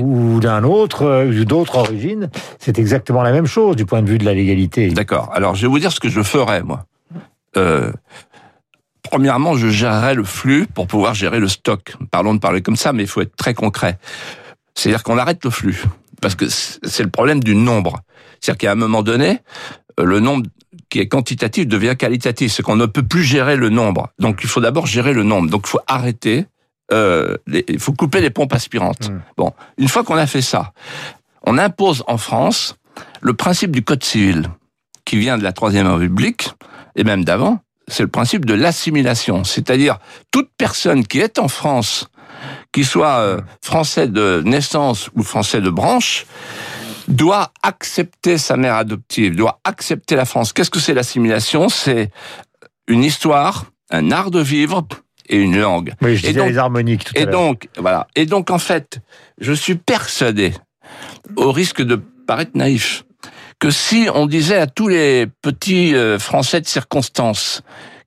ou 0.00 0.40
d'un 0.40 0.64
autre, 0.64 1.02
euh, 1.02 1.40
ou 1.40 1.44
d'autres 1.44 1.76
origines, 1.76 2.30
c'est 2.58 2.78
exactement 2.78 3.22
la 3.22 3.32
même 3.32 3.46
chose 3.46 3.76
du 3.76 3.84
point 3.84 4.00
de 4.00 4.08
vue 4.08 4.16
de 4.16 4.24
la 4.24 4.32
légalité. 4.32 4.88
D'accord. 4.88 5.30
Alors, 5.34 5.56
je 5.56 5.62
vais 5.62 5.68
vous 5.68 5.78
dire 5.78 5.92
ce 5.92 6.00
que 6.00 6.08
je 6.08 6.22
ferais 6.22 6.62
moi. 6.62 6.86
Euh, 7.56 7.92
Premièrement, 9.14 9.54
je 9.54 9.68
gérerai 9.68 10.16
le 10.16 10.24
flux 10.24 10.66
pour 10.66 10.88
pouvoir 10.88 11.14
gérer 11.14 11.38
le 11.38 11.46
stock. 11.46 11.94
Parlons 12.10 12.34
de 12.34 12.40
parler 12.40 12.62
comme 12.62 12.74
ça, 12.74 12.92
mais 12.92 13.04
il 13.04 13.06
faut 13.06 13.20
être 13.20 13.36
très 13.36 13.54
concret. 13.54 13.96
C'est-à-dire 14.74 15.04
qu'on 15.04 15.18
arrête 15.18 15.44
le 15.44 15.50
flux. 15.50 15.84
Parce 16.20 16.34
que 16.34 16.46
c'est 16.48 17.04
le 17.04 17.10
problème 17.10 17.38
du 17.38 17.54
nombre. 17.54 18.00
C'est-à-dire 18.40 18.58
qu'à 18.58 18.72
un 18.72 18.74
moment 18.74 19.04
donné, 19.04 19.38
euh, 20.00 20.04
le 20.04 20.18
nombre 20.18 20.48
qui 20.88 20.98
est 20.98 21.06
quantitatif 21.06 21.68
devient 21.68 21.94
qualitatif. 21.96 22.50
C'est 22.50 22.64
qu'on 22.64 22.74
ne 22.74 22.86
peut 22.86 23.04
plus 23.04 23.22
gérer 23.22 23.54
le 23.54 23.68
nombre. 23.68 24.08
Donc 24.18 24.40
il 24.42 24.48
faut 24.48 24.60
d'abord 24.60 24.86
gérer 24.86 25.12
le 25.12 25.22
nombre. 25.22 25.48
Donc 25.48 25.62
il 25.66 25.70
faut 25.70 25.80
arrêter, 25.86 26.46
euh, 26.92 27.36
il 27.46 27.78
faut 27.78 27.92
couper 27.92 28.20
les 28.20 28.30
pompes 28.30 28.52
aspirantes. 28.52 29.10
Mmh. 29.10 29.22
Bon, 29.36 29.52
une 29.78 29.86
fois 29.86 30.02
qu'on 30.02 30.16
a 30.16 30.26
fait 30.26 30.42
ça, 30.42 30.72
on 31.46 31.56
impose 31.56 32.02
en 32.08 32.18
France 32.18 32.74
le 33.20 33.34
principe 33.34 33.70
du 33.70 33.84
code 33.84 34.02
civil 34.02 34.50
qui 35.04 35.18
vient 35.18 35.38
de 35.38 35.44
la 35.44 35.52
Troisième 35.52 35.86
République 35.86 36.48
et 36.96 37.04
même 37.04 37.24
d'avant, 37.24 37.60
c'est 37.88 38.02
le 38.02 38.08
principe 38.08 38.44
de 38.44 38.54
l'assimilation. 38.54 39.44
C'est-à-dire, 39.44 39.98
toute 40.30 40.50
personne 40.56 41.06
qui 41.06 41.20
est 41.20 41.38
en 41.38 41.48
France, 41.48 42.08
qui 42.72 42.84
soit 42.84 43.18
euh, 43.18 43.40
français 43.62 44.08
de 44.08 44.42
naissance 44.44 45.10
ou 45.14 45.22
français 45.22 45.60
de 45.60 45.70
branche, 45.70 46.26
doit 47.08 47.52
accepter 47.62 48.38
sa 48.38 48.56
mère 48.56 48.74
adoptive, 48.74 49.36
doit 49.36 49.60
accepter 49.64 50.16
la 50.16 50.24
France. 50.24 50.52
Qu'est-ce 50.52 50.70
que 50.70 50.80
c'est 50.80 50.94
l'assimilation? 50.94 51.68
C'est 51.68 52.10
une 52.88 53.04
histoire, 53.04 53.66
un 53.90 54.10
art 54.10 54.30
de 54.30 54.40
vivre 54.40 54.86
et 55.28 55.36
une 55.36 55.58
langue. 55.58 55.92
Oui, 56.02 56.16
je 56.16 56.26
et 56.26 56.32
donc, 56.32 56.48
les 56.48 56.58
harmoniques 56.58 57.04
tout 57.04 57.12
et 57.16 57.26
donc, 57.26 57.68
voilà. 57.76 58.06
Et 58.14 58.26
donc, 58.26 58.50
en 58.50 58.58
fait, 58.58 59.00
je 59.38 59.52
suis 59.52 59.74
persuadé, 59.74 60.54
au 61.36 61.52
risque 61.52 61.82
de 61.82 61.96
paraître 61.96 62.52
naïf, 62.54 63.04
que 63.64 63.70
si 63.70 64.08
on 64.14 64.26
disait 64.26 64.58
à 64.58 64.66
tous 64.66 64.88
les 64.88 65.26
petits 65.26 65.94
euh, 65.94 66.18
Français 66.18 66.60
de 66.60 66.66
circonstance 66.66 67.62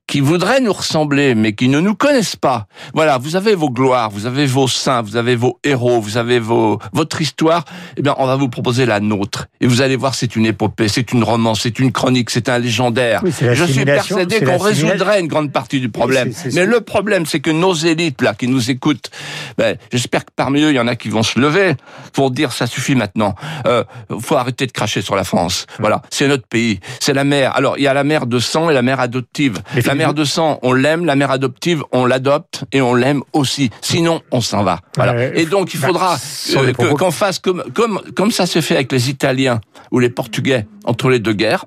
qui 0.08 0.20
voudraient 0.20 0.60
nous 0.60 0.72
ressembler, 0.72 1.34
mais 1.34 1.52
qui 1.52 1.68
ne 1.68 1.80
nous 1.80 1.94
connaissent 1.94 2.34
pas. 2.34 2.66
Voilà, 2.94 3.18
vous 3.18 3.36
avez 3.36 3.54
vos 3.54 3.68
gloires, 3.68 4.08
vous 4.10 4.24
avez 4.24 4.46
vos 4.46 4.66
saints, 4.66 5.02
vous 5.02 5.16
avez 5.16 5.36
vos 5.36 5.60
héros, 5.62 6.00
vous 6.00 6.16
avez 6.16 6.38
vos, 6.38 6.78
votre 6.94 7.20
histoire. 7.20 7.64
Eh 7.98 8.02
bien, 8.02 8.14
on 8.18 8.26
va 8.26 8.34
vous 8.34 8.48
proposer 8.48 8.86
la 8.86 9.00
nôtre. 9.00 9.48
Et 9.60 9.66
vous 9.66 9.82
allez 9.82 9.96
voir, 9.96 10.14
c'est 10.14 10.34
une 10.34 10.46
épopée, 10.46 10.88
c'est 10.88 11.12
une 11.12 11.22
romance, 11.22 11.60
c'est 11.60 11.78
une 11.78 11.92
chronique, 11.92 12.30
c'est 12.30 12.48
un 12.48 12.58
légendaire. 12.58 13.20
Oui, 13.22 13.32
Je 13.52 13.64
suis 13.64 13.84
persuadé 13.84 14.40
qu'on 14.40 14.56
résoudrait 14.56 15.20
une 15.20 15.28
grande 15.28 15.52
partie 15.52 15.78
du 15.78 15.90
problème. 15.90 16.32
Oui, 16.44 16.52
mais 16.54 16.64
le 16.64 16.80
problème, 16.80 17.26
c'est 17.26 17.40
que 17.40 17.50
nos 17.50 17.74
élites, 17.74 18.22
là, 18.22 18.32
qui 18.32 18.48
nous 18.48 18.70
écoutent, 18.70 19.10
ben, 19.58 19.76
j'espère 19.92 20.24
que 20.24 20.30
parmi 20.34 20.62
eux, 20.62 20.70
il 20.70 20.76
y 20.76 20.80
en 20.80 20.88
a 20.88 20.96
qui 20.96 21.10
vont 21.10 21.22
se 21.22 21.38
lever 21.38 21.74
pour 22.14 22.30
dire 22.30 22.52
ça 22.52 22.66
suffit 22.66 22.94
maintenant. 22.94 23.34
Euh, 23.66 23.84
faut 24.20 24.36
arrêter 24.36 24.66
de 24.66 24.72
cracher 24.72 25.02
sur 25.02 25.16
la 25.16 25.24
France. 25.24 25.66
Voilà, 25.78 26.00
c'est 26.08 26.28
notre 26.28 26.46
pays, 26.46 26.80
c'est 26.98 27.12
la 27.12 27.24
mère. 27.24 27.54
Alors, 27.54 27.76
il 27.76 27.82
y 27.82 27.88
a 27.88 27.92
la 27.92 28.04
mère 28.04 28.26
de 28.26 28.38
sang 28.38 28.70
et 28.70 28.74
la 28.74 28.82
mère 28.82 29.00
adoptive. 29.00 29.58
Mais 29.74 29.82
la 29.97 29.97
mère 29.98 30.14
de 30.14 30.24
sang, 30.24 30.58
on 30.62 30.72
l'aime, 30.72 31.04
la 31.04 31.14
mère 31.16 31.30
adoptive, 31.30 31.82
on 31.92 32.06
l'adopte 32.06 32.64
et 32.72 32.80
on 32.80 32.94
l'aime 32.94 33.22
aussi. 33.32 33.70
Sinon, 33.82 34.22
on 34.30 34.40
s'en 34.40 34.62
va. 34.64 34.80
Voilà. 34.96 35.12
Ouais. 35.12 35.32
Et 35.34 35.44
donc, 35.46 35.74
il 35.74 35.80
Bah, 35.80 35.88
faudra 35.88 36.16
sont 36.18 36.64
euh, 36.64 36.72
qu'on 36.72 37.10
fasse 37.10 37.38
comme, 37.38 37.62
comme, 37.74 38.00
comme 38.16 38.30
ça 38.30 38.46
s'est 38.46 38.62
fait 38.62 38.74
avec 38.76 38.90
les 38.92 39.10
Italiens 39.10 39.60
ou 39.90 39.98
les 39.98 40.10
Portugais 40.10 40.66
entre 40.84 41.10
les 41.10 41.18
deux 41.18 41.32
guerres. 41.34 41.64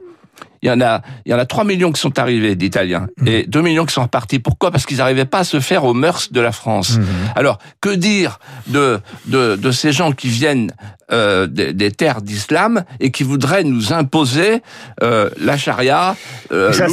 Il 0.63 0.67
y 0.67 0.71
en 0.71 0.79
a, 0.81 1.01
il 1.25 1.31
y 1.31 1.35
en 1.35 1.39
a 1.39 1.45
3 1.45 1.63
millions 1.63 1.91
qui 1.91 1.99
sont 1.99 2.19
arrivés 2.19 2.55
d'Italiens 2.55 3.07
et 3.25 3.45
2 3.47 3.61
millions 3.61 3.85
qui 3.85 3.93
sont 3.93 4.03
repartis. 4.03 4.37
Pourquoi? 4.39 4.69
Parce 4.69 4.85
qu'ils 4.85 4.97
n'arrivaient 4.97 5.25
pas 5.25 5.39
à 5.39 5.43
se 5.43 5.59
faire 5.59 5.85
aux 5.85 5.95
mœurs 5.95 6.31
de 6.31 6.39
la 6.39 6.51
France. 6.51 6.99
Alors, 7.35 7.57
que 7.81 7.89
dire 7.89 8.39
de, 8.67 8.99
de, 9.25 9.55
de 9.55 9.71
ces 9.71 9.91
gens 9.91 10.11
qui 10.11 10.27
viennent 10.27 10.71
euh, 11.11 11.47
des, 11.47 11.73
des 11.73 11.89
terres 11.91 12.21
d'islam 12.21 12.83
et 12.99 13.09
qui 13.11 13.23
voudraient 13.23 13.63
nous 13.63 13.91
imposer 13.91 14.61
euh, 15.01 15.29
la 15.41 15.57
charia, 15.57 16.15
euh, 16.51 16.71
ça, 16.71 16.85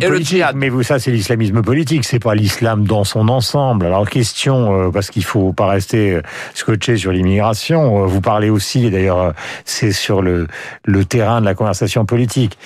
et 0.00 0.08
le 0.10 0.18
djihad 0.20 0.54
Mais 0.54 0.68
vous, 0.68 0.82
ça, 0.82 0.98
c'est 0.98 1.10
l'islamisme 1.10 1.62
politique. 1.62 2.04
C'est 2.04 2.20
pas 2.20 2.34
l'islam 2.34 2.84
dans 2.86 3.04
son 3.04 3.28
ensemble. 3.28 3.86
Alors, 3.86 4.08
question, 4.08 4.88
euh, 4.88 4.90
parce 4.90 5.08
qu'il 5.10 5.24
faut 5.24 5.52
pas 5.54 5.66
rester 5.66 6.12
euh, 6.12 6.22
scotché 6.54 6.98
sur 6.98 7.10
l'immigration. 7.10 8.04
euh, 8.04 8.06
Vous 8.06 8.20
parlez 8.20 8.50
aussi, 8.50 8.84
et 8.86 8.90
d'ailleurs, 8.90 9.32
c'est 9.64 9.92
sur 9.92 10.20
le, 10.22 10.46
le 10.84 11.04
terrain 11.06 11.40
de 11.40 11.46
la 11.46 11.54
conversation 11.54 12.04
politique. 12.04 12.58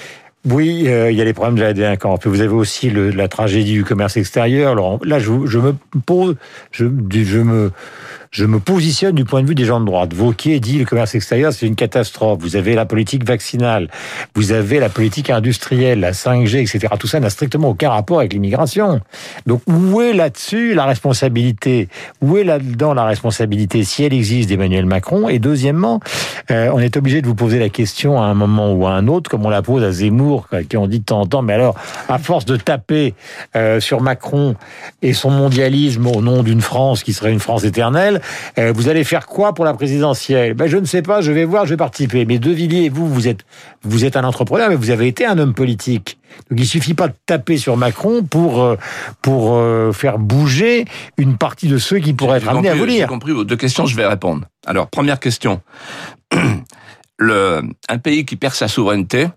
Oui, 0.50 0.88
euh, 0.88 1.12
il 1.12 1.16
y 1.16 1.20
a 1.20 1.24
les 1.24 1.34
problèmes 1.34 1.54
de 1.54 1.62
la 1.62 1.72
délinquance. 1.72 2.26
Vous 2.26 2.40
avez 2.40 2.50
aussi 2.50 2.90
le, 2.90 3.10
la 3.10 3.28
tragédie 3.28 3.74
du 3.74 3.84
commerce 3.84 4.16
extérieur. 4.16 4.74
Là, 5.04 5.18
je, 5.20 5.46
je 5.46 5.58
me 5.58 5.74
pose, 6.04 6.34
je, 6.72 6.86
je 7.10 7.38
me, 7.38 7.70
je 8.32 8.46
me 8.46 8.58
positionne 8.58 9.14
du 9.14 9.26
point 9.26 9.42
de 9.42 9.46
vue 9.46 9.54
des 9.54 9.66
gens 9.66 9.78
de 9.78 9.84
droite. 9.84 10.14
Vauquier 10.14 10.58
dit 10.58 10.78
le 10.78 10.86
commerce 10.86 11.14
extérieur, 11.14 11.52
c'est 11.52 11.66
une 11.66 11.76
catastrophe. 11.76 12.38
Vous 12.40 12.56
avez 12.56 12.74
la 12.74 12.86
politique 12.86 13.26
vaccinale, 13.26 13.88
vous 14.34 14.52
avez 14.52 14.80
la 14.80 14.88
politique 14.88 15.28
industrielle, 15.28 16.00
la 16.00 16.12
5G, 16.12 16.60
etc. 16.60 16.94
Tout 16.98 17.06
ça 17.06 17.20
n'a 17.20 17.28
strictement 17.28 17.68
aucun 17.68 17.90
rapport 17.90 18.20
avec 18.20 18.32
l'immigration. 18.32 19.00
Donc 19.46 19.60
où 19.66 20.00
est 20.00 20.14
là-dessus 20.14 20.72
la 20.72 20.86
responsabilité? 20.86 21.88
Où 22.22 22.38
est 22.38 22.44
là-dedans 22.44 22.94
la 22.94 23.04
responsabilité, 23.04 23.84
si 23.84 24.02
elle 24.02 24.14
existe, 24.14 24.48
d'Emmanuel 24.48 24.86
Macron? 24.86 25.28
Et 25.28 25.38
deuxièmement, 25.38 26.00
euh, 26.50 26.70
on 26.72 26.78
est 26.78 26.96
obligé 26.96 27.20
de 27.20 27.26
vous 27.26 27.34
poser 27.34 27.58
la 27.58 27.68
question 27.68 28.22
à 28.22 28.24
un 28.24 28.34
moment 28.34 28.72
ou 28.72 28.86
à 28.86 28.92
un 28.92 29.08
autre, 29.08 29.30
comme 29.30 29.44
on 29.44 29.50
la 29.50 29.60
pose 29.60 29.84
à 29.84 29.92
Zemmour, 29.92 30.48
qui 30.70 30.78
on 30.78 30.86
dit 30.86 31.00
de 31.00 31.04
temps 31.04 31.20
en 31.20 31.26
temps, 31.26 31.42
mais 31.42 31.52
alors, 31.52 31.74
à 32.08 32.18
force 32.18 32.46
de 32.46 32.56
taper 32.56 33.12
euh, 33.56 33.78
sur 33.78 34.00
Macron 34.00 34.54
et 35.02 35.12
son 35.12 35.30
mondialisme 35.30 36.06
au 36.06 36.22
nom 36.22 36.42
d'une 36.42 36.62
France 36.62 37.02
qui 37.02 37.12
serait 37.12 37.32
une 37.32 37.40
France 37.40 37.64
éternelle, 37.64 38.21
euh, 38.58 38.72
vous 38.74 38.88
allez 38.88 39.04
faire 39.04 39.26
quoi 39.26 39.52
pour 39.54 39.64
la 39.64 39.74
présidentielle? 39.74 40.54
Ben, 40.54 40.66
Je 40.66 40.76
ne 40.76 40.84
sais 40.84 41.02
pas, 41.02 41.20
je 41.20 41.32
vais 41.32 41.44
voir, 41.44 41.64
je 41.66 41.70
vais 41.70 41.76
participer. 41.76 42.24
Mais 42.24 42.38
De 42.38 42.50
Villiers, 42.50 42.88
vous, 42.88 43.08
vous 43.08 43.28
êtes, 43.28 43.40
vous 43.82 44.04
êtes 44.04 44.16
un 44.16 44.24
entrepreneur, 44.24 44.68
mais 44.68 44.76
vous 44.76 44.90
avez 44.90 45.06
été 45.08 45.24
un 45.26 45.38
homme 45.38 45.54
politique. 45.54 46.18
Donc 46.50 46.60
il 46.60 46.66
suffit 46.66 46.94
pas 46.94 47.08
de 47.08 47.14
taper 47.26 47.58
sur 47.58 47.76
Macron 47.76 48.22
pour, 48.22 48.62
euh, 48.62 48.76
pour 49.20 49.54
euh, 49.56 49.92
faire 49.92 50.18
bouger 50.18 50.86
une 51.18 51.36
partie 51.36 51.68
de 51.68 51.76
ceux 51.78 51.98
qui 51.98 52.14
pourraient 52.14 52.40
J'ai 52.40 52.46
être 52.46 52.52
amenés 52.54 52.70
à 52.70 52.74
vous 52.74 52.86
J'ai 52.86 52.92
lire. 52.92 53.06
compris 53.08 53.32
vos 53.32 53.44
deux 53.44 53.56
questions, 53.56 53.84
je 53.86 53.94
vais 53.96 54.06
répondre. 54.06 54.46
Alors, 54.66 54.88
première 54.88 55.20
question. 55.20 55.60
Le, 57.18 57.62
un 57.88 57.98
pays 57.98 58.24
qui 58.24 58.36
perd 58.36 58.54
sa 58.54 58.68
souveraineté, 58.68 59.28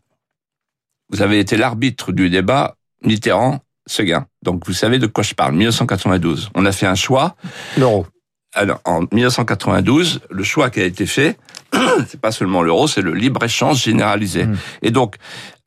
vous 1.11 1.21
avez 1.21 1.39
été 1.39 1.55
l'arbitre 1.57 2.11
du 2.11 2.29
débat 2.29 2.75
Mitterrand, 3.03 3.59
Seguin. 3.85 4.25
Donc, 4.41 4.65
vous 4.65 4.73
savez 4.73 4.97
de 4.97 5.05
quoi 5.05 5.23
je 5.23 5.35
parle. 5.35 5.53
1992. 5.53 6.49
On 6.55 6.65
a 6.65 6.71
fait 6.71 6.87
un 6.87 6.95
choix. 6.95 7.35
L'euro. 7.77 8.07
Alors, 8.55 8.79
en 8.85 9.01
1992, 9.11 10.21
le 10.29 10.43
choix 10.43 10.69
qui 10.69 10.79
a 10.79 10.85
été 10.85 11.05
fait, 11.05 11.37
c'est 12.07 12.19
pas 12.19 12.31
seulement 12.31 12.63
l'euro, 12.63 12.87
c'est 12.87 13.01
le 13.01 13.13
libre-échange 13.13 13.83
généralisé. 13.83 14.45
Mm. 14.45 14.57
Et 14.81 14.91
donc, 14.91 15.17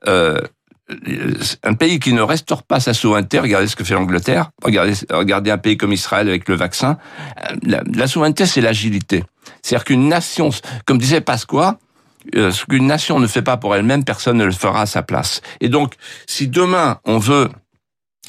euh, 0.06 0.40
un 1.62 1.74
pays 1.74 2.00
qui 2.00 2.14
ne 2.14 2.22
restaure 2.22 2.62
pas 2.62 2.80
sa 2.80 2.94
souveraineté, 2.94 3.38
regardez 3.38 3.66
ce 3.66 3.76
que 3.76 3.84
fait 3.84 3.94
l'Angleterre, 3.94 4.50
regardez, 4.64 4.94
regardez 5.10 5.50
un 5.50 5.58
pays 5.58 5.76
comme 5.76 5.92
Israël 5.92 6.28
avec 6.28 6.48
le 6.48 6.56
vaccin, 6.56 6.96
euh, 7.38 7.56
la, 7.62 7.82
la 7.94 8.06
souveraineté, 8.06 8.46
c'est 8.46 8.62
l'agilité. 8.62 9.24
C'est-à-dire 9.62 9.84
qu'une 9.84 10.08
nation, 10.08 10.48
comme 10.86 10.98
disait 10.98 11.20
Pasqua, 11.20 11.78
euh, 12.34 12.50
ce 12.50 12.64
qu'une 12.64 12.86
nation 12.86 13.20
ne 13.20 13.26
fait 13.26 13.42
pas 13.42 13.58
pour 13.58 13.74
elle-même, 13.74 14.04
personne 14.04 14.38
ne 14.38 14.44
le 14.44 14.52
fera 14.52 14.82
à 14.82 14.86
sa 14.86 15.02
place. 15.02 15.42
Et 15.60 15.68
donc, 15.68 15.94
si 16.26 16.48
demain 16.48 16.98
on 17.04 17.18
veut 17.18 17.48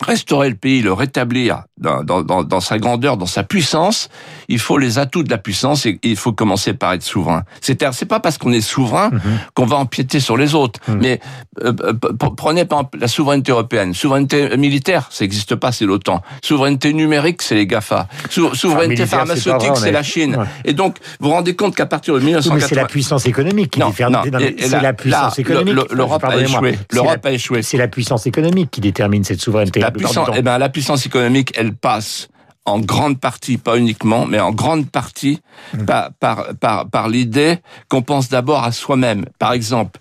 restaurer 0.02 0.50
le 0.50 0.56
pays, 0.56 0.82
le 0.82 0.94
rétablir 0.94 1.64
dans, 1.78 2.04
dans, 2.04 2.22
dans, 2.24 2.44
dans 2.44 2.60
sa 2.60 2.78
grandeur, 2.78 3.18
dans 3.18 3.26
sa 3.26 3.44
puissance, 3.44 4.10
il 4.48 4.60
faut 4.60 4.78
les 4.78 4.98
atouts 5.00 5.24
de 5.24 5.30
la 5.30 5.38
puissance 5.38 5.86
et 5.86 6.00
il 6.04 6.16
faut 6.16 6.34
commencer 6.34 6.74
par 6.74 6.94
être 6.94 7.04
souverain. 7.04 7.44
C'est-à-dire, 7.62 7.94
c'est 7.94 8.06
pas 8.06 8.20
parce 8.20 8.38
qu'on 8.38 8.52
est 8.52 8.62
souverain 8.62 9.10
Mhm. 9.12 9.20
qu'on 9.56 9.66
va 9.66 9.78
empiéter 9.78 10.20
sur 10.20 10.38
les 10.38 10.56
autres. 10.56 10.80
Mhm. 10.88 11.00
Mais 11.02 11.20
euh, 11.64 11.74
euh, 11.84 11.94
prenez 12.38 12.66
par 12.66 12.80
exemple 12.80 13.00
la 13.00 13.08
souveraineté 13.08 13.52
européenne. 13.52 13.94
Souveraineté 13.94 14.56
militaire, 14.58 15.08
ça 15.12 15.24
n'existe 15.24 15.56
pas, 15.56 15.72
c'est 15.72 15.86
l'OTAN. 15.86 16.22
Souveraineté 16.44 16.94
numérique, 16.94 17.42
c'est 17.42 17.56
les 17.56 17.68
GAFA. 17.68 18.08
Sou- 18.30 18.54
souveraineté 18.56 19.06
pharmaceutique, 19.06 19.76
c'est 19.76 19.92
la 19.92 20.04
Chine. 20.04 20.36
Ouais. 20.38 20.46
Et 20.66 20.74
donc, 20.74 20.98
vous 21.20 21.30
vous 21.30 21.34
rendez 21.36 21.56
compte 21.56 21.76
qu'à 21.76 21.86
partir 21.86 22.14
de 22.14 22.20
Oui, 22.20 22.26
mais 22.26 22.32
1980... 22.32 22.68
c'est 22.70 22.76
la 22.76 22.86
puissance 22.88 23.26
économique 23.26 23.72
qui 23.72 23.80
Non, 23.80 23.90
détermine. 23.90 24.20
c'est 24.60 24.82
la 24.82 24.94
puissance 24.94 25.38
là, 25.38 25.42
économique. 25.42 25.74
le- 25.76 25.88
le- 25.90 25.96
L'Europe 25.98 26.24
a 26.24 26.38
échoué. 26.38 26.78
L'Europe 26.92 27.26
a 27.26 27.32
échoué. 27.32 27.62
C'est 27.62 27.78
la 27.78 27.88
puissance 27.88 28.26
économique 28.28 28.70
qui 28.72 28.82
détermine 28.82 29.24
cette 29.24 29.42
souveraineté. 29.42 29.80
La 29.90 29.92
puissance, 29.92 30.30
eh 30.36 30.42
ben, 30.42 30.58
la 30.58 30.70
puissance 30.70 31.06
économique, 31.06 31.54
elle 31.56 31.74
passe 31.74 32.30
en 32.66 32.80
grande 32.80 33.20
partie, 33.20 33.58
pas 33.58 33.78
uniquement, 33.78 34.26
mais 34.26 34.40
en 34.40 34.52
grande 34.52 34.90
partie 34.90 35.42
Mm. 35.74 35.86
par, 35.86 36.12
par, 36.20 36.46
par, 36.60 36.90
par 36.90 37.08
l'idée 37.10 37.60
qu'on 37.90 38.02
pense 38.02 38.30
d'abord 38.30 38.64
à 38.64 38.72
soi-même. 38.72 39.26
Par 39.38 39.54
exemple, 39.54 40.00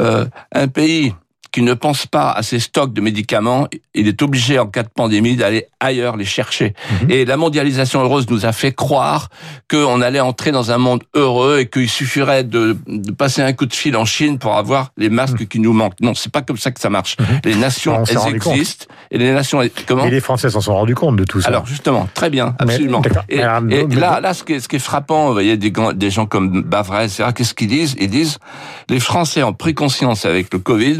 euh, 0.00 0.26
un 0.52 0.68
pays 0.68 1.14
qui 1.52 1.62
ne 1.62 1.74
pense 1.74 2.06
pas 2.06 2.30
à 2.32 2.42
ses 2.42 2.58
stocks 2.58 2.92
de 2.92 3.00
médicaments, 3.00 3.68
il 3.94 4.08
est 4.08 4.22
obligé 4.22 4.58
en 4.58 4.66
cas 4.66 4.82
de 4.82 4.88
pandémie 4.88 5.36
d'aller 5.36 5.66
ailleurs 5.80 6.16
les 6.16 6.24
chercher. 6.24 6.74
Mhm. 7.02 7.10
Et 7.10 7.24
la 7.24 7.36
mondialisation 7.36 8.00
heureuse 8.00 8.28
nous 8.30 8.46
a 8.46 8.52
fait 8.52 8.72
croire 8.72 9.28
qu'on 9.70 10.00
allait 10.00 10.20
entrer 10.20 10.50
dans 10.50 10.70
un 10.72 10.78
monde 10.78 11.02
heureux 11.14 11.60
et 11.60 11.68
qu'il 11.68 11.88
suffirait 11.88 12.42
de, 12.44 12.76
de 12.86 13.12
passer 13.12 13.42
un 13.42 13.52
coup 13.52 13.66
de 13.66 13.74
fil 13.74 13.96
en 13.96 14.04
Chine 14.04 14.38
pour 14.38 14.56
avoir 14.56 14.90
les 14.96 15.10
masques 15.10 15.46
qui 15.46 15.60
nous 15.60 15.72
manquent. 15.72 16.00
Non, 16.00 16.14
c'est 16.14 16.32
pas 16.32 16.42
comme 16.42 16.56
ça 16.56 16.70
que 16.70 16.80
ça 16.80 16.90
marche. 16.90 17.16
Les 17.44 17.54
nations, 17.54 17.92
Mhm. 17.92 18.00
On 18.00 18.04
s'est 18.06 18.12
elles 18.12 18.18
rendu 18.18 18.38
compte. 18.38 18.54
existent. 18.54 18.86
Et 19.10 19.18
les 19.18 19.32
nations, 19.32 19.60
comment 19.86 20.06
Et 20.06 20.10
les 20.10 20.20
Français 20.20 20.48
s'en 20.50 20.60
sont 20.62 20.74
rendus 20.74 20.94
compte 20.94 21.16
de 21.16 21.24
tout 21.24 21.40
ça. 21.42 21.48
alors 21.48 21.66
justement, 21.66 22.08
très 22.14 22.30
bien, 22.30 22.54
absolument. 22.58 23.02
Et, 23.28 23.36
là, 23.38 24.20
là, 24.20 24.32
ce 24.34 24.42
qui 24.42 24.54
est, 24.54 24.60
ce 24.60 24.68
qui 24.68 24.76
est 24.76 24.78
frappant, 24.78 25.26
vous 25.26 25.32
voyez 25.34 25.56
des, 25.58 26.10
gens 26.10 26.26
comme 26.26 26.62
Bavray, 26.62 27.06
etc. 27.06 27.24
Qu'est-ce 27.34 27.52
qu'ils 27.54 27.68
disent? 27.68 27.94
Ils 28.00 28.08
disent 28.08 28.38
les 28.88 29.00
Français 29.00 29.42
ont 29.42 29.52
pris 29.52 29.74
conscience 29.74 30.24
avec 30.24 30.52
le 30.52 30.58
Covid 30.58 30.98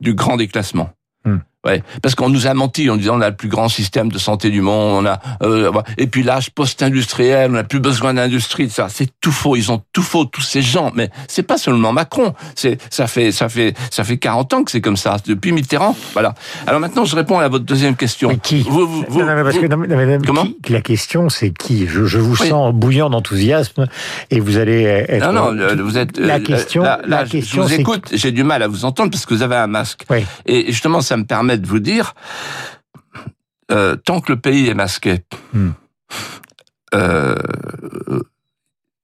du 0.00 0.14
grand 0.14 0.36
déclassement. 0.36 0.90
Ouais, 1.66 1.82
parce 2.02 2.14
qu'on 2.14 2.28
nous 2.28 2.46
a 2.46 2.54
menti 2.54 2.88
en 2.90 2.96
disant 2.96 3.18
on 3.18 3.20
a 3.20 3.28
le 3.30 3.36
plus 3.36 3.48
grand 3.48 3.68
système 3.68 4.10
de 4.10 4.18
santé 4.18 4.50
du 4.50 4.60
monde, 4.60 5.04
on 5.04 5.08
a 5.08 5.20
euh, 5.42 5.72
et 5.98 6.06
puis 6.06 6.22
l'âge 6.22 6.50
post-industriel, 6.50 7.50
on 7.50 7.54
n'a 7.54 7.64
plus 7.64 7.80
besoin 7.80 8.14
d'industrie, 8.14 8.70
ça 8.70 8.86
c'est 8.88 9.08
tout 9.20 9.32
faux, 9.32 9.56
ils 9.56 9.72
ont 9.72 9.82
tout 9.92 10.02
faux 10.02 10.24
tous 10.26 10.42
ces 10.42 10.62
gens, 10.62 10.92
mais 10.94 11.10
c'est 11.28 11.42
pas 11.42 11.58
seulement 11.58 11.92
Macron, 11.92 12.34
c'est 12.54 12.78
ça 12.90 13.06
fait 13.06 13.32
ça 13.32 13.48
fait 13.48 13.74
ça 13.90 14.04
fait 14.04 14.18
40 14.18 14.54
ans 14.54 14.64
que 14.64 14.70
c'est 14.70 14.80
comme 14.80 14.96
ça 14.96 15.16
depuis 15.26 15.52
Mitterrand, 15.52 15.96
voilà. 16.12 16.34
Alors 16.66 16.80
maintenant 16.80 17.04
je 17.04 17.16
réponds 17.16 17.38
à 17.38 17.48
votre 17.48 17.64
deuxième 17.64 17.96
question. 17.96 18.28
Mais 18.28 18.38
qui 18.38 18.60
Vous, 18.62 18.86
vous, 18.86 19.04
vous- 19.08 19.20
non, 19.20 19.34
mais 19.34 19.42
parce 19.42 19.56
que, 19.58 19.66
vous- 19.66 19.86
non, 19.86 19.96
mais- 19.96 20.18
Comment 20.26 20.46
qui- 20.62 20.72
La 20.72 20.80
question, 20.80 21.28
c'est 21.28 21.50
qui? 21.50 21.86
Je, 21.88 22.04
je 22.04 22.18
vous 22.18 22.36
Oui. 22.40 22.48
sens 22.48 22.72
bouillant 22.74 23.10
d'enthousiasme 23.10 23.86
et 24.30 24.40
vous 24.40 24.56
allez 24.58 24.82
être. 25.08 25.32
Non, 25.32 25.52
non, 25.52 25.84
vous 25.84 25.98
êtes. 25.98 26.18
La 26.18 26.36
euh, 26.36 26.40
question, 26.40 26.82
la 26.82 27.24
je- 27.24 27.30
question, 27.32 27.62
je 27.62 27.74
vous 27.74 27.80
écoute, 27.80 28.08
j'ai 28.12 28.30
du 28.32 28.44
mal 28.44 28.62
à 28.62 28.68
vous 28.68 28.84
entendre 28.84 29.10
parce 29.10 29.26
que 29.26 29.34
vous 29.34 29.42
avez 29.42 29.56
un 29.56 29.66
masque. 29.66 30.04
Oui. 30.10 30.24
Et 30.46 30.70
justement, 30.72 31.00
ça 31.00 31.16
me 31.16 31.24
permet 31.24 31.55
de 31.58 31.66
vous 31.66 31.80
dire, 31.80 32.14
euh, 33.70 33.96
tant 33.96 34.20
que 34.20 34.32
le 34.32 34.38
pays 34.38 34.68
est 34.68 34.74
masqué, 34.74 35.24
Hmm. 35.52 35.70
euh, 36.94 37.36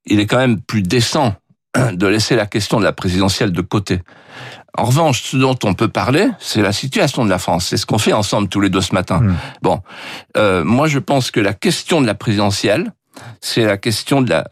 il 0.06 0.20
est 0.20 0.26
quand 0.26 0.38
même 0.38 0.60
plus 0.60 0.82
décent 0.82 1.34
de 1.92 2.06
laisser 2.06 2.36
la 2.36 2.46
question 2.46 2.78
de 2.78 2.84
la 2.84 2.92
présidentielle 2.92 3.52
de 3.52 3.62
côté. 3.62 4.02
En 4.76 4.84
revanche, 4.84 5.22
ce 5.22 5.36
dont 5.36 5.58
on 5.64 5.74
peut 5.74 5.88
parler, 5.88 6.28
c'est 6.38 6.62
la 6.62 6.72
situation 6.72 7.24
de 7.24 7.30
la 7.30 7.38
France. 7.38 7.66
C'est 7.66 7.76
ce 7.76 7.86
qu'on 7.86 7.98
fait 7.98 8.12
ensemble 8.12 8.48
tous 8.48 8.60
les 8.60 8.70
deux 8.70 8.80
ce 8.80 8.94
matin. 8.94 9.20
Hmm. 9.20 9.36
Bon, 9.62 9.80
euh, 10.36 10.64
moi 10.64 10.86
je 10.88 10.98
pense 10.98 11.30
que 11.30 11.40
la 11.40 11.54
question 11.54 12.00
de 12.00 12.06
la 12.06 12.14
présidentielle, 12.14 12.92
c'est 13.40 13.64
la 13.64 13.76
question 13.76 14.22
de 14.22 14.30
la 14.30 14.48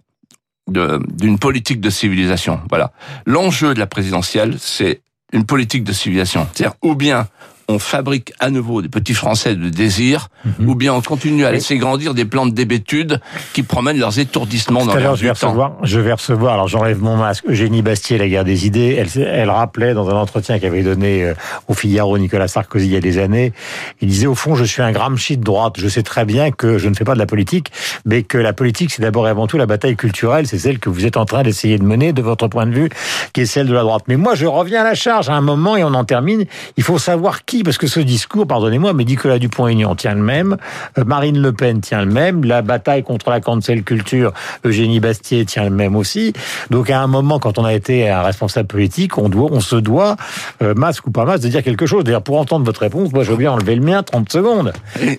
d'une 0.68 1.38
politique 1.38 1.80
de 1.80 1.90
civilisation. 1.90 2.60
Voilà. 2.68 2.92
L'enjeu 3.26 3.74
de 3.74 3.80
la 3.80 3.88
présidentielle, 3.88 4.56
c'est 4.60 5.02
une 5.32 5.44
politique 5.44 5.82
de 5.82 5.92
civilisation. 5.92 6.46
C'est-à-dire, 6.52 6.76
ou 6.82 6.94
bien 6.94 7.26
on 7.70 7.78
fabrique 7.78 8.32
à 8.40 8.50
nouveau 8.50 8.82
des 8.82 8.88
petits 8.88 9.14
Français 9.14 9.54
de 9.54 9.68
désir, 9.68 10.28
Mhm. 10.44 10.68
ou 10.68 10.74
bien 10.74 10.92
on 10.94 11.00
continue 11.00 11.44
à 11.44 11.52
laisser 11.52 11.76
grandir 11.76 12.14
des 12.14 12.24
plantes 12.24 12.54
d'hébétude 12.54 13.20
qui 13.52 13.62
promènent 13.62 13.98
leurs 13.98 14.18
étourdissements 14.18 14.84
dans 14.86 14.94
l'air 14.94 15.16
je 15.16 15.24
vais 15.24 15.30
recevoir, 15.30 15.72
je 15.82 16.00
vais 16.00 16.12
recevoir, 16.12 16.54
alors 16.54 16.68
j'enlève 16.68 17.00
mon 17.00 17.16
masque, 17.16 17.44
Eugénie 17.46 17.82
Bastier, 17.82 18.18
la 18.18 18.28
guerre 18.28 18.44
des 18.44 18.66
idées. 18.66 18.96
Elle, 18.98 19.22
elle 19.22 19.50
rappelait 19.50 19.94
dans 19.94 20.08
un 20.08 20.14
entretien 20.14 20.58
qu'avait 20.58 20.82
donné 20.82 21.24
euh, 21.24 21.34
au 21.68 21.74
Figaro 21.74 22.16
Nicolas 22.18 22.48
Sarkozy 22.48 22.86
il 22.86 22.92
y 22.92 22.96
a 22.96 23.00
des 23.00 23.18
années, 23.18 23.52
il 24.00 24.08
disait 24.08 24.26
au 24.26 24.34
fond, 24.34 24.54
je 24.54 24.64
suis 24.64 24.82
un 24.82 24.92
Gramsci 24.92 25.36
de 25.36 25.44
droite. 25.44 25.74
Je 25.78 25.88
sais 25.88 26.02
très 26.02 26.24
bien 26.24 26.50
que 26.50 26.78
je 26.78 26.88
ne 26.88 26.94
fais 26.94 27.04
pas 27.04 27.14
de 27.14 27.18
la 27.18 27.26
politique, 27.26 27.70
mais 28.04 28.22
que 28.22 28.38
la 28.38 28.52
politique, 28.52 28.90
c'est 28.90 29.02
d'abord 29.02 29.26
et 29.28 29.30
avant 29.30 29.46
tout 29.46 29.58
la 29.58 29.66
bataille 29.66 29.96
culturelle. 29.96 30.46
C'est 30.46 30.58
celle 30.58 30.78
que 30.78 30.88
vous 30.88 31.06
êtes 31.06 31.16
en 31.16 31.24
train 31.26 31.42
d'essayer 31.42 31.78
de 31.78 31.84
mener 31.84 32.12
de 32.12 32.22
votre 32.22 32.48
point 32.48 32.66
de 32.66 32.72
vue, 32.74 32.88
qui 33.32 33.42
est 33.42 33.46
celle 33.46 33.66
de 33.68 33.74
la 33.74 33.82
droite. 33.82 34.04
Mais 34.08 34.16
moi, 34.16 34.34
je 34.34 34.46
reviens 34.46 34.80
à 34.80 34.84
la 34.84 34.94
charge 34.94 35.28
à 35.28 35.34
un 35.34 35.40
moment 35.40 35.76
et 35.76 35.84
on 35.84 35.94
en 35.94 36.04
termine. 36.04 36.44
Il 36.76 36.82
faut 36.82 36.98
savoir 36.98 37.44
qui, 37.44 37.59
parce 37.62 37.78
que 37.78 37.86
ce 37.86 38.00
discours, 38.00 38.46
pardonnez-moi, 38.46 38.92
mais 38.92 39.04
Nicolas 39.04 39.38
Dupont-Aignan 39.38 39.94
tient 39.94 40.14
le 40.14 40.22
même, 40.22 40.56
euh, 40.98 41.04
Marine 41.04 41.40
Le 41.40 41.52
Pen 41.52 41.80
tient 41.80 42.04
le 42.04 42.10
même, 42.10 42.44
la 42.44 42.62
bataille 42.62 43.02
contre 43.02 43.30
la 43.30 43.40
cancel 43.40 43.82
culture, 43.82 44.32
Eugénie 44.64 45.00
Bastier 45.00 45.44
tient 45.44 45.64
le 45.64 45.70
même 45.70 45.96
aussi. 45.96 46.32
Donc 46.70 46.90
à 46.90 47.00
un 47.00 47.06
moment, 47.06 47.38
quand 47.38 47.58
on 47.58 47.64
a 47.64 47.72
été 47.74 48.08
un 48.08 48.22
responsable 48.22 48.68
politique, 48.68 49.18
on 49.18 49.28
doit, 49.28 49.48
on 49.52 49.60
se 49.60 49.76
doit, 49.76 50.16
euh, 50.62 50.74
masque 50.74 51.06
ou 51.06 51.10
pas 51.10 51.24
masque, 51.24 51.42
de 51.44 51.48
dire 51.48 51.62
quelque 51.62 51.86
chose. 51.86 52.04
D'ailleurs, 52.04 52.22
pour 52.22 52.38
entendre 52.38 52.64
votre 52.64 52.80
réponse, 52.80 53.12
moi, 53.12 53.24
je 53.24 53.30
veux 53.32 53.36
bien 53.36 53.52
enlever 53.52 53.74
le 53.74 53.82
mien 53.82 54.02
30 54.02 54.30
secondes. 54.30 54.72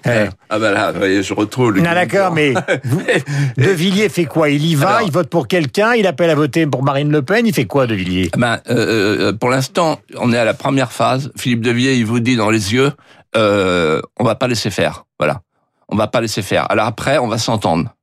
Ah 0.54 0.60
ben 0.60 0.72
là, 0.72 0.92
je 1.22 1.34
retrouve 1.34 1.72
le 1.72 1.82
Non, 1.82 1.92
d'accord, 1.94 2.32
mais 2.34 2.54
vous- 2.84 3.02
De 3.58 3.70
Villiers 3.70 4.10
fait 4.10 4.26
quoi? 4.26 4.50
Il 4.50 4.66
y 4.66 4.76
va, 4.76 4.90
Alors- 4.96 5.02
il 5.08 5.12
vote 5.12 5.30
pour 5.30 5.48
quelqu'un, 5.48 5.94
il 5.94 6.06
appelle 6.08 6.30
à 6.30 6.36
voter 6.36 6.66
pour 6.66 6.84
Marine 6.84 7.10
Le 7.12 7.22
Pen, 7.22 7.46
il 7.48 7.54
fait 7.54 7.66
quoi, 7.66 7.88
De 7.88 7.96
Villiers? 7.96 8.30
Ben, 8.38 8.60
euh, 8.70 9.32
pour 9.34 9.50
l'instant, 9.50 10.00
on 10.20 10.34
est 10.34 10.38
à 10.38 10.44
la 10.46 10.54
première 10.54 10.92
phase. 10.92 11.32
Philippe 11.38 11.62
Devier, 11.62 11.96
il 11.96 12.06
vous 12.06 12.20
dit 12.22 12.36
dans 12.36 12.50
les 12.50 12.74
yeux, 12.74 12.92
euh, 13.36 14.02
on 14.20 14.24
va 14.24 14.36
pas 14.36 14.48
laisser 14.48 14.70
faire. 14.72 15.06
Voilà. 15.20 15.42
On 15.90 15.96
va 15.96 16.08
pas 16.08 16.22
laisser 16.22 16.42
faire. 16.42 16.66
Alors 16.72 16.86
après, 16.86 17.18
on 17.18 17.28
va 17.28 17.38
s'entendre. 17.38 17.94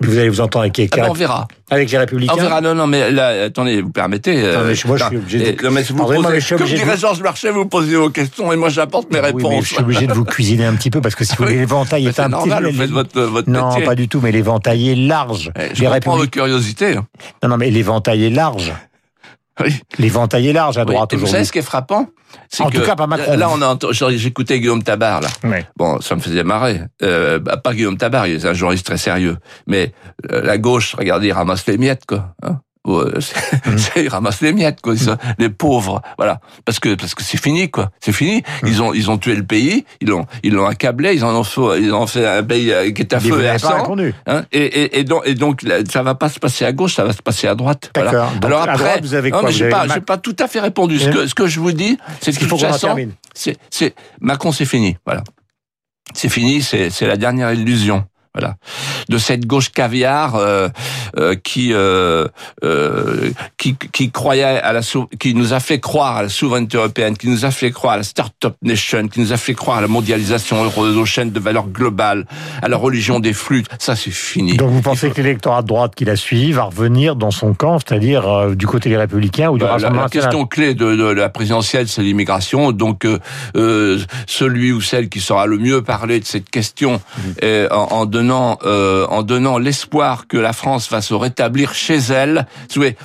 Vous 0.00 0.16
allez 0.16 0.28
vous 0.28 0.40
entendre 0.40 0.62
avec 0.62 0.78
Ah 0.92 0.96
ben, 0.96 1.06
on 1.10 1.12
verra. 1.12 1.48
Avec 1.70 1.90
les 1.90 1.98
Républicains 1.98 2.32
On 2.36 2.40
verra. 2.40 2.60
Non, 2.60 2.72
non, 2.72 2.86
mais 2.86 3.10
là, 3.10 3.46
attendez, 3.46 3.82
vous 3.82 3.90
permettez. 3.90 4.40
euh, 4.44 4.72
moi, 4.86 4.96
je 4.96 5.04
suis 5.04 5.16
obligé 5.16 5.52
de- 5.54 5.64
non, 5.64 5.72
mais 5.72 5.82
vous 5.82 5.96
Pardonnez-moi, 5.96 6.22
posez- 6.30 6.34
mais 6.34 6.40
je 6.40 6.46
suis 6.46 6.54
comme 6.54 6.62
obligé 6.66 6.84
dirait 6.84 6.96
Georges 6.96 7.20
Marchais, 7.20 7.50
vous 7.50 7.66
posez 7.66 7.96
vos 7.96 8.08
questions 8.08 8.52
et 8.52 8.56
moi 8.56 8.68
j'apporte 8.68 9.10
mes 9.10 9.18
Oui, 9.18 9.32
mais 9.34 9.48
réponses. 9.48 9.64
je 9.64 9.74
suis 9.74 9.82
obligé 9.82 10.06
de 10.06 10.12
vous 10.12 10.24
cuisiner 10.24 10.66
un 10.66 10.76
petit 10.76 10.90
peu 10.90 11.00
parce 11.00 11.16
que 11.16 11.24
si 11.24 11.34
vous 11.34 11.42
voulez, 11.42 11.54
Oui. 11.56 11.58
l'éventail 11.62 12.06
est 12.06 12.12
C'est 12.12 12.22
un 12.22 12.28
normal, 12.28 12.62
petit 12.62 12.74
vous 12.76 12.80
faites 12.82 12.90
votre, 12.92 13.20
votre 13.22 13.50
Non, 13.50 13.70
métier. 13.70 13.84
pas 13.84 13.96
du 13.96 14.08
tout, 14.08 14.20
mais 14.20 14.30
l'éventail 14.30 14.88
est 14.90 14.94
large. 14.94 15.50
Eh, 15.58 15.74
Je 15.74 15.82
les 15.82 15.88
comprends 15.90 16.24
curiosité. 16.26 16.94
Non, 17.42 17.48
non, 17.48 17.56
mais 17.56 17.68
l'éventail 17.70 18.24
est 18.24 18.30
large. 18.30 18.72
Oui. 19.60 19.74
L'éventail 19.98 20.46
est 20.46 20.52
large 20.52 20.78
à 20.78 20.84
Oui. 20.84 20.94
droite 20.94 21.12
Et 21.12 21.16
vous 21.16 21.22
savez 21.26 21.30
aujourd'hui. 21.30 21.46
ce 21.46 21.52
qui 21.52 21.58
est 21.58 21.62
frappant? 21.62 22.06
En 22.60 22.70
que 22.70 22.78
tout 22.78 22.84
cas, 22.84 22.96
pas 22.96 23.06
Macron. 23.06 23.36
Là, 23.36 23.48
on 23.50 23.62
a 23.62 23.76
j'écoutais 24.16 24.60
Guillaume 24.60 24.82
Tabar 24.82 25.20
là. 25.20 25.28
Ouais. 25.44 25.66
Bon, 25.76 26.00
ça 26.00 26.14
me 26.14 26.20
faisait 26.20 26.44
marrer. 26.44 26.80
Euh, 27.02 27.38
bah, 27.38 27.56
pas 27.56 27.74
Guillaume 27.74 27.96
Tabar, 27.96 28.26
il 28.26 28.34
est 28.34 28.46
un 28.46 28.54
journaliste 28.54 28.86
très 28.86 28.98
sérieux. 28.98 29.36
Mais 29.66 29.92
euh, 30.32 30.42
la 30.42 30.58
gauche, 30.58 30.94
regardez, 30.94 31.28
il 31.28 31.32
ramasse 31.32 31.66
les 31.66 31.78
miettes, 31.78 32.04
quoi. 32.06 32.34
Hein 32.42 32.60
Ou, 32.88 32.96
euh, 32.98 33.20
ils 33.96 34.08
ramassent 34.08 34.40
les 34.40 34.52
miettes, 34.52 34.80
quoi. 34.80 34.96
Sont- 34.96 35.16
les 35.38 35.48
pauvres, 35.50 36.02
voilà. 36.16 36.40
Parce 36.64 36.80
que 36.80 36.94
parce 36.94 37.14
que 37.14 37.22
c'est 37.22 37.40
fini, 37.40 37.70
quoi. 37.70 37.90
C'est 38.00 38.12
fini. 38.12 38.42
Mm. 38.62 38.66
Ils 38.66 38.82
ont 38.82 38.92
ils 38.94 39.10
ont 39.10 39.18
tué 39.18 39.34
le 39.36 39.44
pays. 39.44 39.84
Ils 40.00 40.08
l'ont 40.08 40.26
ils 40.42 40.52
l'ont 40.52 40.66
accablé. 40.66 41.14
Ils 41.14 41.24
en 41.24 41.34
ont 41.34 41.44
fait 41.44 41.80
ils 41.80 41.92
ont 41.92 42.06
fait 42.06 42.26
un 42.26 42.42
pays 42.42 42.72
euh, 42.72 42.90
qui 42.90 43.02
est 43.02 43.12
à 43.12 43.20
Mais 43.20 43.28
feu 43.28 43.42
et 43.42 43.48
à 43.48 43.58
sang. 43.58 43.94
Hein 44.26 44.44
et, 44.52 44.58
et, 44.64 44.98
et 45.00 45.04
donc, 45.04 45.22
et 45.26 45.34
donc, 45.34 45.60
ça 45.90 46.02
va 46.02 46.14
pas 46.14 46.28
se 46.28 46.38
passer 46.40 46.64
à 46.64 46.72
gauche, 46.72 46.94
ça 46.94 47.04
va 47.04 47.12
se 47.12 47.22
passer 47.22 47.46
à 47.46 47.54
droite. 47.54 47.90
Voilà. 47.94 48.30
Donc, 48.40 48.44
Alors 48.46 48.60
à 48.60 48.64
après, 48.64 48.76
droite, 48.78 49.00
vous 49.02 49.14
avez 49.14 49.30
non, 49.30 49.40
quoi 49.40 49.48
mais 49.48 49.52
Vous 49.52 49.58
j'ai 49.58 49.68
pas, 49.68 49.84
Mac- 49.86 49.94
j'ai 49.96 50.00
pas 50.00 50.16
tout 50.18 50.36
à 50.38 50.48
fait 50.48 50.60
répondu. 50.60 50.98
Ce 50.98 51.08
Hein 51.08 51.12
que, 51.12 51.26
ce 51.26 51.34
que 51.34 51.46
je 51.46 51.60
vous 51.60 51.72
dis, 51.72 51.98
c'est 52.20 52.36
qu'il 52.36 52.48
faut 52.48 52.56
qu'on 52.56 52.72
termine. 52.76 53.12
c'est, 53.34 53.56
c'est, 53.70 53.94
Macron, 54.20 54.50
c'est 54.52 54.64
fini. 54.64 54.96
Voilà. 55.04 55.22
C'est 56.14 56.28
fini, 56.30 56.62
c'est, 56.62 56.88
c'est 56.90 57.06
la 57.06 57.16
dernière 57.18 57.52
illusion. 57.52 58.04
Voilà. 58.38 58.56
De 59.08 59.18
cette 59.18 59.46
gauche 59.46 59.70
caviar 59.70 60.36
euh, 60.36 60.68
euh, 61.18 61.34
qui, 61.34 61.72
euh, 61.72 62.26
euh, 62.64 63.30
qui 63.56 63.74
qui 63.76 64.10
croyait 64.10 64.44
à 64.44 64.72
la 64.72 64.82
sou- 64.82 65.08
qui 65.18 65.34
nous 65.34 65.52
a 65.52 65.60
fait 65.60 65.80
croire 65.80 66.16
à 66.18 66.22
la 66.22 66.28
souveraineté 66.28 66.76
européenne, 66.76 67.16
qui 67.16 67.28
nous 67.28 67.44
a 67.44 67.50
fait 67.50 67.70
croire 67.70 67.94
à 67.94 67.96
la 67.98 68.02
start-up 68.02 68.54
nation, 68.62 69.08
qui 69.08 69.20
nous 69.20 69.32
a 69.32 69.36
fait 69.36 69.54
croire 69.54 69.78
à 69.78 69.80
la 69.80 69.88
mondialisation 69.88 70.62
heureuse, 70.64 70.96
aux 70.96 71.04
chaînes 71.04 71.30
de 71.30 71.40
valeur 71.40 71.66
globale, 71.68 72.26
à 72.62 72.68
la 72.68 72.76
religion 72.76 73.18
des 73.20 73.32
flux. 73.32 73.64
Ça, 73.78 73.96
c'est 73.96 74.10
fini. 74.10 74.56
Donc 74.56 74.70
vous 74.70 74.82
pensez 74.82 75.10
que 75.10 75.16
l'électorat 75.20 75.62
de 75.62 75.66
droite 75.66 75.94
qui 75.94 76.04
l'a 76.04 76.16
suivi 76.16 76.52
va 76.52 76.64
revenir 76.64 77.16
dans 77.16 77.30
son 77.30 77.54
camp, 77.54 77.78
c'est-à-dire 77.78 78.28
euh, 78.28 78.54
du 78.54 78.66
côté 78.66 78.88
des 78.88 78.96
Républicains 78.96 79.48
ou 79.50 79.58
du 79.58 79.60
Bah, 79.64 79.66
la, 79.68 79.72
Rassemblement 79.74 80.02
la 80.02 80.06
national 80.06 80.24
question 80.30 80.46
clé 80.46 80.74
de, 80.74 80.94
de 80.96 81.04
la 81.04 81.28
présidentielle, 81.28 81.88
c'est 81.88 82.02
l'immigration. 82.02 82.72
Donc, 82.72 83.04
euh, 83.04 83.18
euh, 83.56 83.98
celui 84.26 84.72
ou 84.72 84.80
celle 84.80 85.08
qui 85.08 85.20
saura 85.20 85.46
le 85.46 85.58
mieux 85.58 85.82
parler 85.82 86.20
de 86.20 86.24
cette 86.24 86.50
question, 86.50 87.00
euh, 87.42 87.68
en, 87.70 87.88
en 88.00 88.06
donnant, 88.06 88.27
euh, 88.30 89.06
en 89.08 89.22
donnant 89.22 89.58
l'espoir 89.58 90.26
que 90.26 90.36
la 90.36 90.52
France 90.52 90.90
va 90.90 91.00
se 91.00 91.14
rétablir 91.14 91.74
chez 91.74 91.96
elle. 91.96 92.46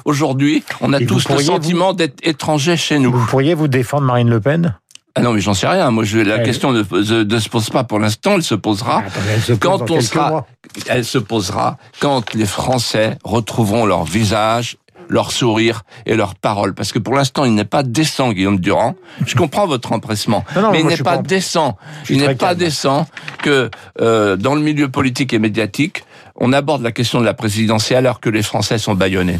Aujourd'hui, 0.05 0.63
on 0.81 0.93
a 0.93 0.99
Et 0.99 1.05
tous 1.05 1.27
le 1.29 1.39
sentiment 1.39 1.93
d'être 1.93 2.19
étrangers 2.23 2.77
chez 2.77 2.99
nous. 2.99 3.11
Vous 3.11 3.25
pourriez 3.27 3.53
vous 3.53 3.67
défendre 3.67 4.05
Marine 4.05 4.29
Le 4.29 4.39
Pen? 4.39 4.75
Ah 5.15 5.21
non, 5.21 5.33
mais 5.33 5.41
j'en 5.41 5.53
sais 5.53 5.67
rien. 5.67 5.91
Moi, 5.91 6.05
je, 6.05 6.17
la 6.17 6.39
question 6.39 6.71
ne, 6.71 6.83
se 6.83 7.49
pose 7.49 7.69
pas 7.69 7.83
pour 7.83 7.99
l'instant. 7.99 8.31
Elle 8.33 8.43
se 8.43 8.55
posera. 8.55 8.99
Attendez, 9.05 9.27
elle 9.35 9.41
se 9.41 9.53
pose 9.53 9.59
quand 9.59 9.85
dans 9.85 9.95
on 9.95 10.01
sera- 10.01 10.29
mois. 10.29 10.47
Elle 10.87 11.05
se 11.05 11.19
posera 11.19 11.77
quand 11.99 12.33
les 12.33 12.47
Français 12.47 13.19
retrouveront 13.23 13.85
leur 13.85 14.05
visage 14.05 14.77
leur 15.13 15.31
sourire 15.31 15.83
et 16.05 16.15
leurs 16.15 16.35
paroles. 16.35 16.73
Parce 16.73 16.91
que 16.91 16.99
pour 16.99 17.13
l'instant, 17.13 17.45
il 17.45 17.53
n'est 17.53 17.63
pas 17.63 17.83
décent, 17.83 18.33
Guillaume 18.33 18.59
Durand. 18.59 18.95
Je 19.25 19.35
comprends 19.35 19.67
votre 19.67 19.91
empressement. 19.91 20.43
Non, 20.55 20.63
non, 20.63 20.71
mais 20.71 20.81
il 20.81 20.87
n'est 20.87 20.97
pas 20.97 21.19
décent. 21.19 21.77
Il 22.09 22.17
n'est 22.17 22.25
pas 22.25 22.33
calme. 22.33 22.57
décent 22.57 23.07
que 23.43 23.69
euh, 24.01 24.35
dans 24.35 24.55
le 24.55 24.61
milieu 24.61 24.89
politique 24.89 25.31
et 25.31 25.39
médiatique, 25.39 26.03
on 26.35 26.51
aborde 26.51 26.81
la 26.81 26.91
question 26.91 27.21
de 27.21 27.25
la 27.25 27.35
présidentielle 27.35 27.99
alors 27.99 28.19
que 28.19 28.29
les 28.29 28.41
Français 28.41 28.79
sont 28.79 28.95
bâillonnés. 28.95 29.39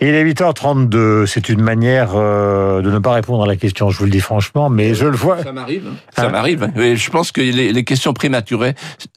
Il 0.00 0.14
est 0.14 0.24
8h32, 0.24 1.26
c'est 1.26 1.48
une 1.48 1.60
manière 1.60 2.12
euh, 2.14 2.80
de 2.80 2.90
ne 2.90 3.00
pas 3.00 3.12
répondre 3.12 3.42
à 3.42 3.46
la 3.48 3.56
question, 3.56 3.90
je 3.90 3.98
vous 3.98 4.04
le 4.04 4.10
dis 4.12 4.20
franchement, 4.20 4.70
mais 4.70 4.94
je 4.94 5.06
le 5.06 5.16
vois. 5.16 5.42
Ça 5.42 5.52
m'arrive. 5.52 5.88
Ah. 6.16 6.22
Ça 6.22 6.28
m'arrive. 6.28 6.70
Je 6.76 7.10
pense 7.10 7.32
que 7.32 7.40
les, 7.40 7.72
les 7.72 7.84
questions 7.84 8.12
prématurées 8.12 8.76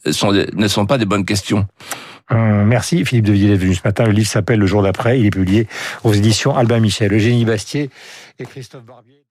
sont, 0.10 0.32
ne 0.32 0.68
sont 0.68 0.88
pas 0.88 0.98
des 0.98 1.06
bonnes 1.06 1.26
questions. 1.26 1.68
Merci 2.32 3.06
Philippe 3.06 3.26
de 3.26 3.34
Villiers 3.34 3.50
d'être 3.50 3.62
venu 3.62 3.76
ce 3.76 3.82
matin. 3.84 4.06
Le 4.06 4.12
livre 4.12 4.28
s'appelle 4.28 4.60
Le 4.60 4.66
jour 4.66 4.82
d'après, 4.82 5.20
il 5.20 5.26
est 5.26 5.32
publié 5.32 5.68
aux 6.04 6.14
éditions 6.14 6.56
Albin 6.56 6.80
Michel. 6.80 7.14
Eugénie 7.14 7.46
Bastier 7.46 7.90
et 8.40 8.46
Christophe 8.46 8.86
Barbier. 8.86 9.22